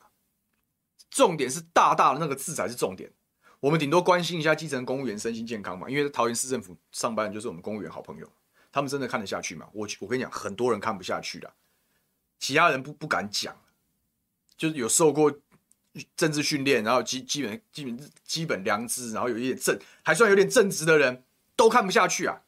[1.09, 3.11] 重点是大大的那个字才是重点。
[3.61, 8.29] 我们顶多关心一下基层公务员身心健康嘛，因为桃园市政府上班就是我们公务员好朋友。
[8.71, 9.67] 他们真的看得下去吗？
[9.71, 11.53] 我我跟你讲，很多人看不下去的，
[12.39, 13.55] 其他人不不敢讲，
[14.57, 15.31] 就是有受过
[16.17, 21.23] 政治训练，然后基基本基本基本良知，然后有一点正，还算有点正直的人
[21.55, 22.41] 都看不下去啊。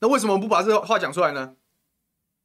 [0.00, 1.54] 那为什么不把这个话讲出来呢？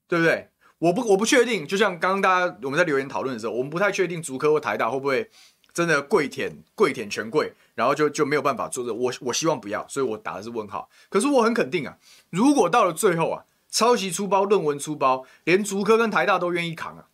[0.08, 0.52] 对不对？
[0.80, 5.30] 我不我不确定，就像刚刚大家我们在留言讨论的时候，我们不太确定竹科或台大会不会
[5.74, 8.94] 真的跪舔跪舔权贵，然后就就没有办法做这。
[8.94, 10.90] 我我希望不要，所以我打的是问号。
[11.10, 11.98] 可是我很肯定啊，
[12.30, 17.08] 如果到了最后啊，抄袭出包、论文出包，连竹科跟台大都愿意扛啊，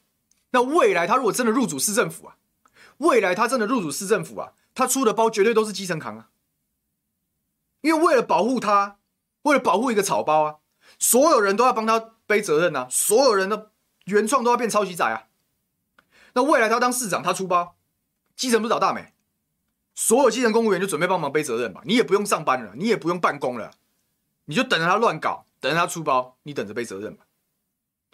[0.50, 2.38] 那未来他如果真的入主市政府啊，
[2.98, 6.30] 未来他真的入主市政府啊，他出的包绝对都是基层扛啊，
[7.82, 8.98] 因为为了保护他，
[9.44, 10.56] 为了保护一个草包啊，
[10.98, 12.16] 所有人都要帮他。
[12.30, 12.88] 背责任呐、啊！
[12.92, 13.72] 所有人的
[14.06, 15.26] 原创都要变抄袭仔啊！
[16.34, 17.76] 那未来他当市长，他出包，
[18.36, 19.16] 基层不是倒大霉？
[19.96, 21.82] 所有基层公务员就准备帮忙背责任吧！
[21.86, 23.72] 你也不用上班了，你也不用办公了，
[24.46, 27.26] 你就等着他乱搞，等着他出包，你等着背责任吧！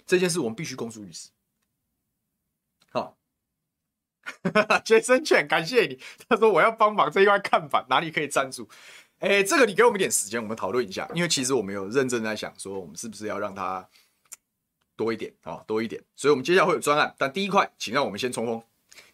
[0.07, 1.30] 这件事我们必须公诸于世。
[2.93, 3.18] 好，
[4.86, 5.99] 杰森犬，感谢你。
[6.30, 8.70] 他说我要帮忙这一块看板，哪里可以赞助？
[9.20, 11.05] 哎，这个你给我们一点时间，我们讨论一下。
[11.13, 13.86] 因为其实我们有认真在想，说我们是不是要让他。
[14.96, 18.62] 多一点啊、多一点，所以我们接下来会有专案，但第一块，请让我们先冲锋，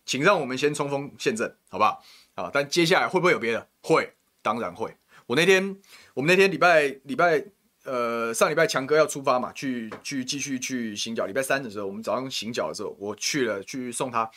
[0.06, 2.04] 请让我们先冲锋陷阵，好不好？
[2.36, 3.68] 啊，但接下来会不会有别的？
[3.82, 4.96] 会，当然会。
[5.28, 5.78] 我那天，
[6.14, 7.44] 我们那天礼拜礼拜，
[7.84, 11.26] 呃，上礼拜强哥要出发嘛，去去继续去行脚。
[11.26, 14.30] 礼拜三的时候，我们早上行脚的时候，我去了去送他，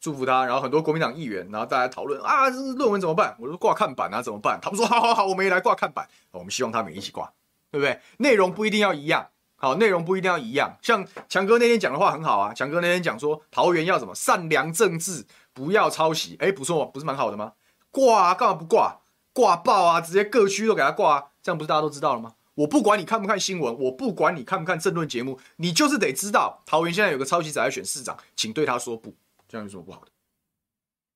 [0.00, 0.44] 祝福他。
[0.46, 3.36] 然后很多国民党议员，然后大家讨论啊，论文怎么办？
[3.38, 4.58] 我说挂看板啊，怎么办？
[4.60, 6.08] 他们说好好好，我们也来挂看板。
[6.30, 7.32] 我们希望他们一起挂，
[7.70, 8.00] 对不对？
[8.18, 9.28] 内容不一定要一样。
[9.60, 10.78] 好，内容不一定要一样。
[10.80, 16.36] 像强哥那天讲的话很好啊，强哥那天讲说桃园要什么善良政治，不要抄袭。
[16.38, 17.54] 哎，不错，不是蛮好的吗？
[17.90, 19.00] 挂啊，干嘛不挂？
[19.32, 22.34] 挂爆啊，直接各区都给他挂啊，这样不是大家都知道了吗？
[22.54, 29.14] 我不管你看不看新闻，我不管你看不看政论节目，你就是得知道桃园现在有个抄袭仔在选市长，请对他说不，
[29.48, 30.08] 这样有什么不好的？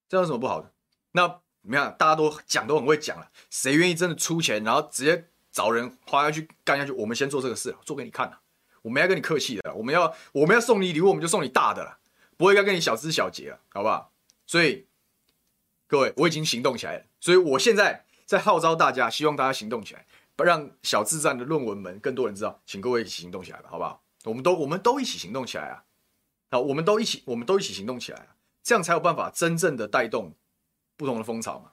[0.09, 0.72] 这样有什么不好的？
[1.12, 1.95] 那怎么样？
[1.97, 5.28] 大家都讲都很会讲了，谁愿意真的出钱，然后直接？
[5.53, 8.38] 找人花下去干下去，我们先做这个事，做给你看，
[8.82, 11.98] 我们要跟你客气的，我们要我们要送你礼物，我们就送你大的了，
[12.36, 14.11] 不会该跟你小枝小节了，好不好？
[14.46, 14.86] 所以
[15.86, 20.07] 各位，我已经行动起来了，所以我现在在号召大家，希望大家行动起来，
[20.38, 24.03] 让小智战的论文们更多人知道，请各位一起行动起来吧，好不好？
[24.24, 25.84] 我们都我们都一起行动起来啊！
[26.50, 28.28] 好，我们都一起，我们都一起行动起来！
[28.62, 30.32] 这样才有办法真正的带动
[30.96, 31.72] 不同的风潮嘛！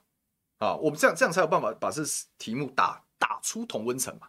[0.58, 2.02] 啊，我们这样这样才有办法把这
[2.38, 3.04] 题目打。
[3.20, 4.26] 打出同温层嘛，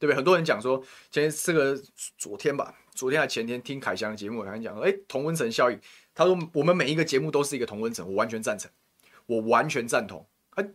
[0.00, 0.16] 对不对？
[0.16, 0.76] 很多人讲说，
[1.10, 1.80] 今天这个
[2.18, 5.80] 昨天吧，昨天还前天听凯翔的节目，凯翔讲说，哎，同温层效应。
[6.12, 8.68] 他说我们每一个节目都是一个同温层，我完全赞成，
[9.26, 10.28] 我完全赞同。
[10.56, 10.68] 哎，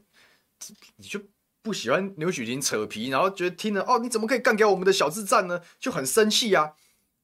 [0.96, 1.20] 你就
[1.62, 5.62] 不喜欢牛煦庭扯皮，然后觉得听了哦，你怎么可以干掉我们的小智战呢？
[5.78, 6.74] 就很生气啊，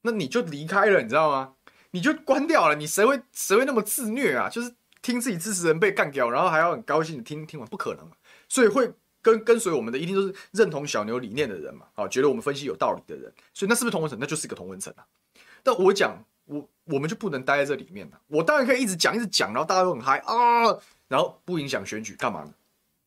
[0.01, 1.55] 那你就离开了，你知道吗？
[1.91, 4.49] 你就关掉了，你谁会谁会那么自虐啊？
[4.49, 8.11] 就是听自己支持人被干掉，然后还要很高兴听听完，不可能，
[8.49, 8.93] 所以会。
[9.23, 14.19] 跟跟随我们的一定都是认同小牛理念的人嘛，啊，觉得我们分析有道理的人，所以那是不是同温层？
[14.19, 15.07] 那就是一个同温层啊。
[15.63, 18.19] 但我讲，我我们就不能待在这里面了。
[18.27, 22.53] 我当然可以一直讲，一直讲，然后大家都很嗨啊，然后不影响选举，干嘛呢？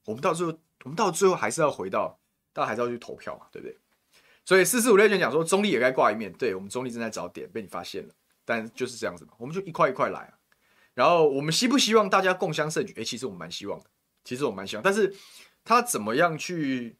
[0.06, 2.18] 我们到最后，我们到最后还是要回到，
[2.54, 3.76] 大家还是要去投票嘛，对不对？
[4.46, 8.14] 所以四四五六卷讲说中立也该挂一面，对，我们中立正在找点，被你发现了，
[8.44, 10.32] 但就是这样子嘛，我们就一块一块来啊。
[10.94, 12.94] 然后我们希不希望大家共襄盛举？
[12.94, 13.86] 诶，其实我们蛮希望的，
[14.24, 15.14] 其实我们蛮希望，但是。
[15.66, 16.96] 他怎么样去？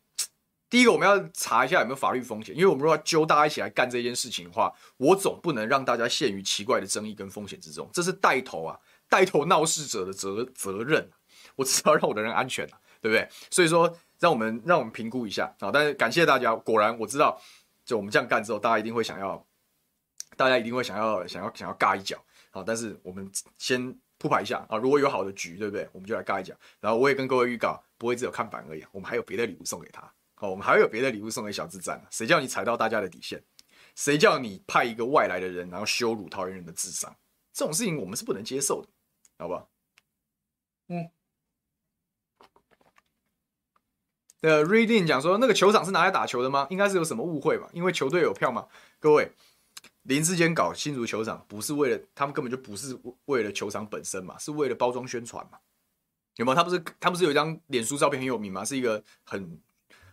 [0.69, 7.89] 第一个，我们要查一下有没有法律风险，因为我们如果要揪大家一起来干这件事情的话，我总不能让大家陷于奇怪的争议跟风险之中。
[7.93, 8.77] 这是带头啊，
[9.09, 11.09] 带头闹事者的责责任。
[11.55, 13.29] 我至少让我的人安全啊，对不对？
[13.49, 15.71] 所以说，让我们让我们评估一下啊。
[15.73, 17.41] 但是感谢大家，果然我知道，
[17.85, 19.47] 就我们这样干之后，大家一定会想要，
[20.37, 22.21] 大家一定会想要想要想要尬一脚。
[22.51, 25.89] 好，但是我们先铺排一下啊，如果有好的局，对不对？
[25.93, 26.53] 我们就来尬一脚。
[26.81, 27.81] 然后我也跟各位预告。
[27.99, 30.13] 不会只有看板而已，我们还有别的礼物送给他。
[30.35, 32.05] 好，我们还有别的礼物送给小智战。
[32.11, 33.43] 谁叫你踩到大家的底线？
[33.95, 37.17] 谁叫你派一个外来的人，然后羞辱桃园人的智商？
[37.53, 38.89] 这种事情我们是不能接受的，
[39.39, 39.71] 好不好？
[40.89, 41.11] 嗯。
[44.43, 46.67] 的 reading 讲说，那个球场是拿来打球的吗？
[46.69, 47.69] 应该是有什么误会吧？
[47.73, 48.69] 因为球队有票吗？
[49.01, 49.33] 各位，
[50.03, 55.59] 林志坚搞新竹球场，不是为了他们根本就不是为了球场本身嘛，是为了包装宣传嘛。
[56.37, 56.55] 有没有？
[56.55, 58.65] 他不是他不是有一张脸书照片很有名吗？
[58.65, 59.61] 是一个很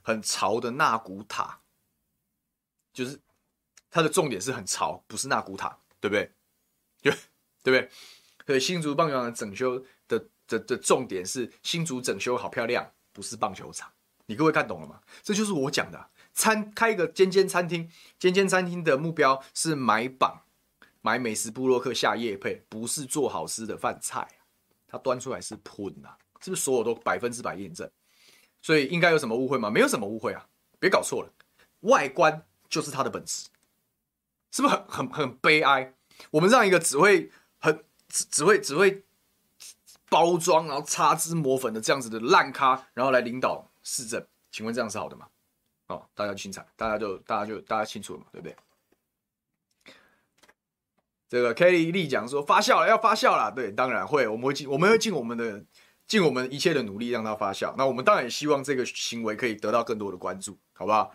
[0.02, 1.60] 很潮的纳古塔，
[2.92, 3.20] 就是
[3.90, 6.32] 它的重点是很潮，不是纳古塔，对不对？
[7.02, 7.12] 对
[7.64, 7.90] 对不对？
[8.46, 13.92] 所以新竹棒球场的整修的的的，重点是新竹整修好漂亮，不是棒球场。
[14.26, 15.02] 你各位看懂了吗？
[15.22, 20.44] 这就是我讲的，餐开一个间间餐厅，间间餐厅的目标是买榜，
[21.02, 24.28] 买美食部落客下夜配，不是做好吃的饭菜。
[24.94, 27.90] 他端出来是喷呐，是不是所有都百分之百验证？
[28.62, 29.68] 所以应该有什么误会吗？
[29.68, 30.48] 没有什么误会啊，
[30.80, 31.34] 别搞错了。
[31.80, 33.50] 外观就是它的本质，
[34.52, 35.96] 是不是很很很悲哀？
[36.30, 39.04] 我们让一个只会很只只会只会
[40.10, 45.28] 包装，然后擦脂抹粉的这样子的烂咖，然后来领导市政，请问这样是好的吗？
[45.88, 48.56] 哦，大家清楚，大家就大家就大家清楚了嘛，对不对？
[51.34, 55.66] 这个 Kelly 丽讲说发酵了，要发酵了，对，当然会，我们会尽我们会尽我们的
[56.06, 57.74] 尽我们一切的努力让它发酵。
[57.76, 61.12] 那我们当然也希望这个行为可以得到更多的关注，好不好？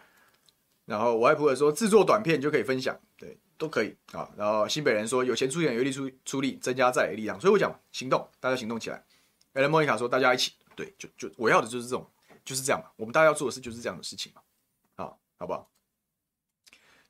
[0.86, 4.28] 然后我外婆说制作短片就可以分享，对，都可以啊。
[4.36, 7.40] 然后新北人说有钱出钱，有力出出力，增加在的力量。
[7.40, 8.96] 所以我讲行动，大家行动起来。
[9.52, 12.04] 艾伦莫妮卡说大家一起，对，就就我要的就是这种，
[12.44, 12.90] 就是这样嘛。
[12.96, 14.42] 我们大家要做的事就是这样的事情嘛，
[14.96, 15.70] 好，好不好？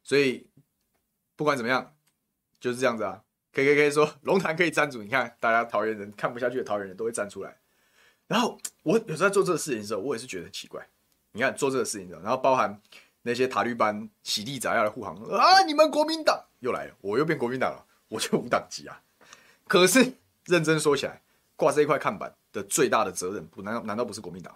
[0.03, 0.47] 所以
[1.35, 1.95] 不管怎么样。
[2.61, 7.57] 就是这样子啊，K K K 说龙潭可以站住，你看大家桃园人看不下去的桃园人都会站出来。
[8.27, 10.87] 然后我有时候在做这个事情的时候，我也是觉得很奇怪。
[11.33, 12.81] 你看做这个事情的，然后包含
[13.23, 19.01] 那些塔绿班洗地仔要来护航啊，你们国民党又来了，我又变国民党了，我就无党籍啊。
[19.67, 20.13] 可是
[20.47, 21.23] 认真说起来，
[21.57, 24.55] 挂这一块看板的最大的责任，不难道难道不是国民党？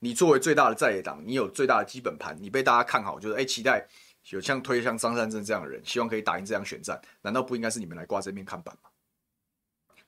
[0.00, 3.86] 你作为最大的在野党，你有最大的基本盘，你被大家看好，就是哎期待。
[4.30, 8.90] 有像推像张善政这样的人，希望可以打赢这场选战，难道不应该是你们来挂这面看板吗？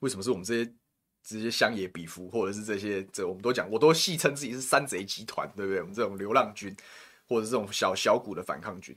[0.00, 0.72] 为什么是我们这些
[1.22, 5.80] 这些乡野比夫，或者是这些这我们都讲，我都戏称自己是山贼集团，对不对？
[5.80, 6.74] 我们这种流浪军，
[7.28, 8.96] 或者这种小小股的反抗军，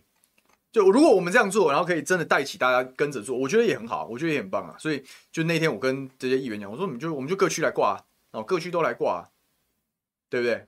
[0.71, 4.77] 就如果我们这样做，然后可以真的带起大家跟着做，我觉得也很好，我觉得也很棒啊。
[4.79, 9.29] 所以就那天我跟这些议员讲，我说你们就我们就各区来挂啊，各区都来挂，
[10.29, 10.67] 对不对？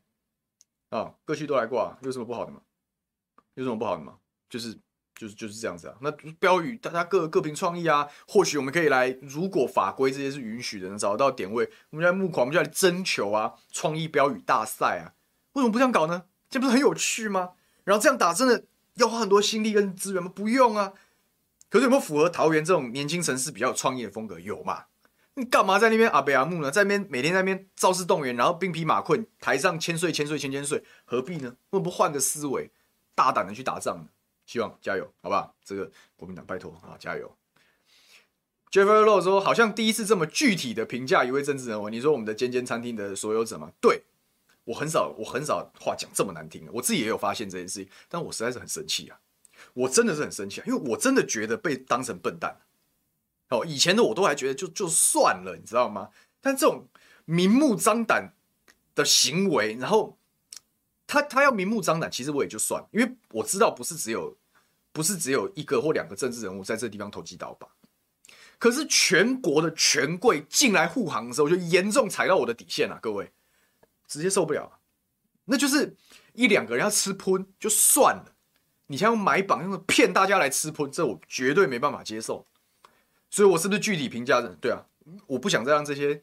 [0.89, 2.61] 啊，各区都来挂，有什么不好的吗？
[3.53, 4.17] 有什么不好的吗？
[4.53, 4.71] 就是
[5.15, 15.17] 就是就是这样子啊，那标语大家各各凭创意啊，或许我们可以来，如果法规这些是允许的，能找到点位，我们来募款，我们就来征求啊，创意标语大赛啊，
[15.53, 16.25] 为什么不这样搞呢？
[16.51, 17.53] 这不是很有趣吗？
[17.83, 20.31] 然后这样打真的要花很多心力跟资源吗？
[20.35, 20.93] 不用啊。
[21.71, 24.39] 可是有没有符合桃园这种年轻城市比较有创意的风格？
[24.39, 24.85] 有嘛？
[25.33, 26.69] 你干嘛在那边阿北阿木呢？
[26.69, 31.49] 在那边每天在那边造势动员，然后兵疲马困，台上千岁千岁千千岁，何必呢？
[31.71, 32.69] 为什么不换个思维，
[33.15, 34.05] 大胆的去打仗呢？
[34.45, 35.55] 希望加油，好不好？
[35.63, 37.33] 这个国民党拜托啊，加油
[38.69, 41.89] ！Jeffrey Low 说，好像第一次这么具体的评价一位政治人物。
[41.89, 43.71] 你说我们的间间餐厅的所有者吗？
[43.79, 44.03] 对，
[44.65, 46.71] 我很少，我很少话讲这么难听的。
[46.73, 49.19] 我自己也有发现这件事情，但我实在是很生气啊！
[49.73, 52.59] 我真的是很生气啊，因为我真的觉得被当成笨蛋。
[53.49, 56.09] 哦，以前的我都还觉得就就算了，你知道吗？
[56.41, 56.87] 但这种
[57.25, 58.33] 明目张胆
[58.93, 60.17] 的行为，然后。
[61.13, 64.35] 他他要明目张胆，其实我也就算，因为我知道不是只有
[64.91, 67.67] 不是只有一个或两个政治人物在这地方投机倒把，
[68.57, 73.31] 可是全国的权贵进来护航的时候，就严重踩到我的底线了，各位
[74.07, 74.79] 直接受不了。
[75.45, 75.95] 那就是
[76.33, 78.33] 一两个人要吃喷就算了，
[78.87, 82.47] 你想要买榜用骗大家来吃喷，这我绝对没办法接受。
[83.29, 84.55] 所以我是不是具体评价的？
[84.59, 84.81] 对啊，
[85.27, 86.19] 我不想再让这些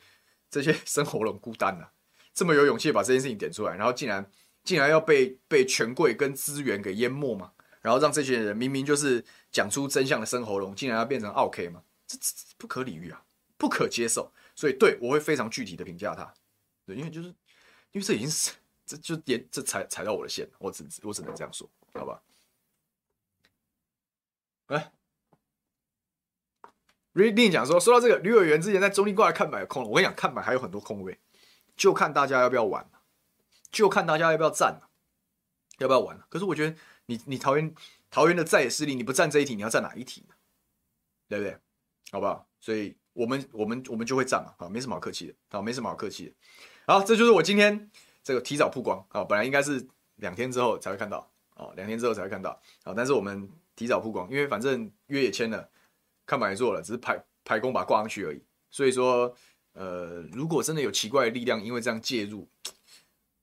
[0.51, 1.93] 这些生喉咙孤单了，
[2.35, 4.29] 这么有勇气把这件事情点出来，然后竟然。
[4.63, 7.53] 竟然要被被权贵跟资源给淹没嘛？
[7.81, 11.83] 然后让这些人明明就是讲出真相的生喉咙，竟然要变成奥 K 嘛？
[12.07, 13.25] 这这不可理喻啊，
[13.57, 14.33] 不可接受。
[14.55, 16.35] 所以对我会非常具体的评价他，
[16.85, 17.29] 对，因为就是
[17.93, 18.53] 因为这已经是
[18.85, 22.21] 这就点这踩踩到我的线，我只我只能这样说，好吧？
[24.67, 24.93] 哎
[27.15, 31.19] ，Reading 讲说，说到这个吕委员之前在中立挂来看板有空了，我跟你讲，看板还有很多空位，
[31.75, 32.87] 就看大家要不要玩。
[33.71, 34.81] 就看大家要不要站，
[35.79, 36.21] 要不要玩。
[36.29, 37.75] 可是我觉得你你桃园
[38.11, 40.35] 桃园的在野势力，你不站这一题，你要站哪一题呢？
[41.29, 41.57] 对不对？
[42.11, 42.49] 好不好？
[42.59, 46.33] 所以我们我们我们就会站嘛，啊，没什么好客气的，啊，没什么好客气的。
[46.87, 47.91] 好，这就是我今天
[48.23, 52.51] 这个提早曝光啊，本来应该是两天之后才会看到，啊，两天之后才会看到，
[52.83, 55.71] 啊，但是我们提早曝光，因为反正约也签了，
[56.27, 58.43] 看板也做了，只是排排工把它挂上去而已。
[58.71, 59.33] 所以说，
[59.73, 62.49] 呃，如果真的有奇怪的力量因为这样介入。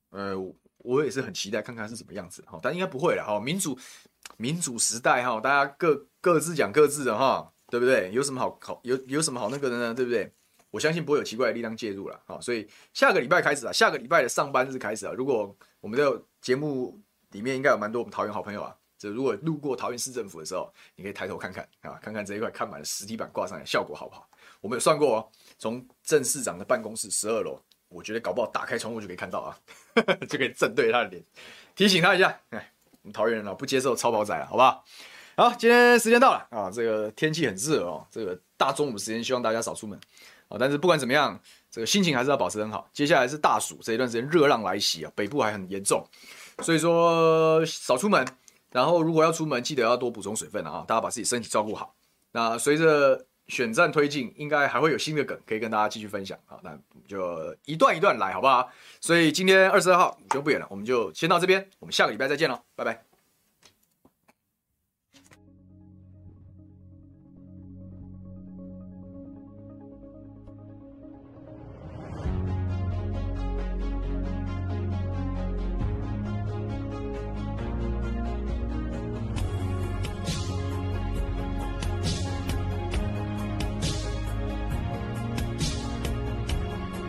[0.09, 0.35] 呃，
[0.77, 3.39] 我也是很期待看看是什么样子哈，但应该不会了哈。
[3.39, 3.77] 民主
[4.37, 8.11] 民主时代哈，大家各各自讲各自的哈，对不对？
[8.11, 9.93] 有什么好好有有什么好那个的呢？
[9.93, 10.31] 对不对？
[10.71, 12.39] 我相信不会有奇怪的力量介入了哈。
[12.39, 16.99] 所以下个礼拜开始啊，下个礼拜的上班日开始啊，如果我们的节目
[17.31, 24.29] 里面应该有蛮多我们桃园好朋友啊，就如果路过桃园市政府的时候，你可以抬头看看啊，看看这一块看板的实体板挂上来效果好不好？
[24.61, 27.59] 我们有算过哦，从郑市长的办公室十二楼。
[27.89, 29.57] 我觉得搞不好打开窗户就可以看到啊，
[30.27, 31.23] 就可以正对他的脸，
[31.75, 32.39] 提醒他一下。
[32.49, 32.71] 哎，
[33.01, 34.83] 我们桃园人啊，不接受超跑仔了，好不好？
[35.35, 39.99] 好，今天时间到了啊，这个天气很热哦，这个大中午时间希望大家少出门
[40.47, 40.57] 啊。
[40.59, 42.89] 但是不管怎么样，这个心情还是要保持很好。
[42.91, 46.03] 接下来是大暑这一段时间热浪来袭啊，北部还很严重，
[46.63, 48.27] 所以说少出门，
[48.71, 50.83] 然后如果要出门，记得要多补充水分啊！
[50.87, 51.93] 大家把自己身体照顾好。
[52.31, 56.59] 那随着选战推进，应该还会有新的梗可以跟大家继续分享好！
[56.63, 56.77] 那
[57.07, 58.69] 就一段一段来，好不好？
[58.99, 63.06] 所以今天二十二号就不远了，我们就先到这边，我们下个礼拜再见喽，拜拜。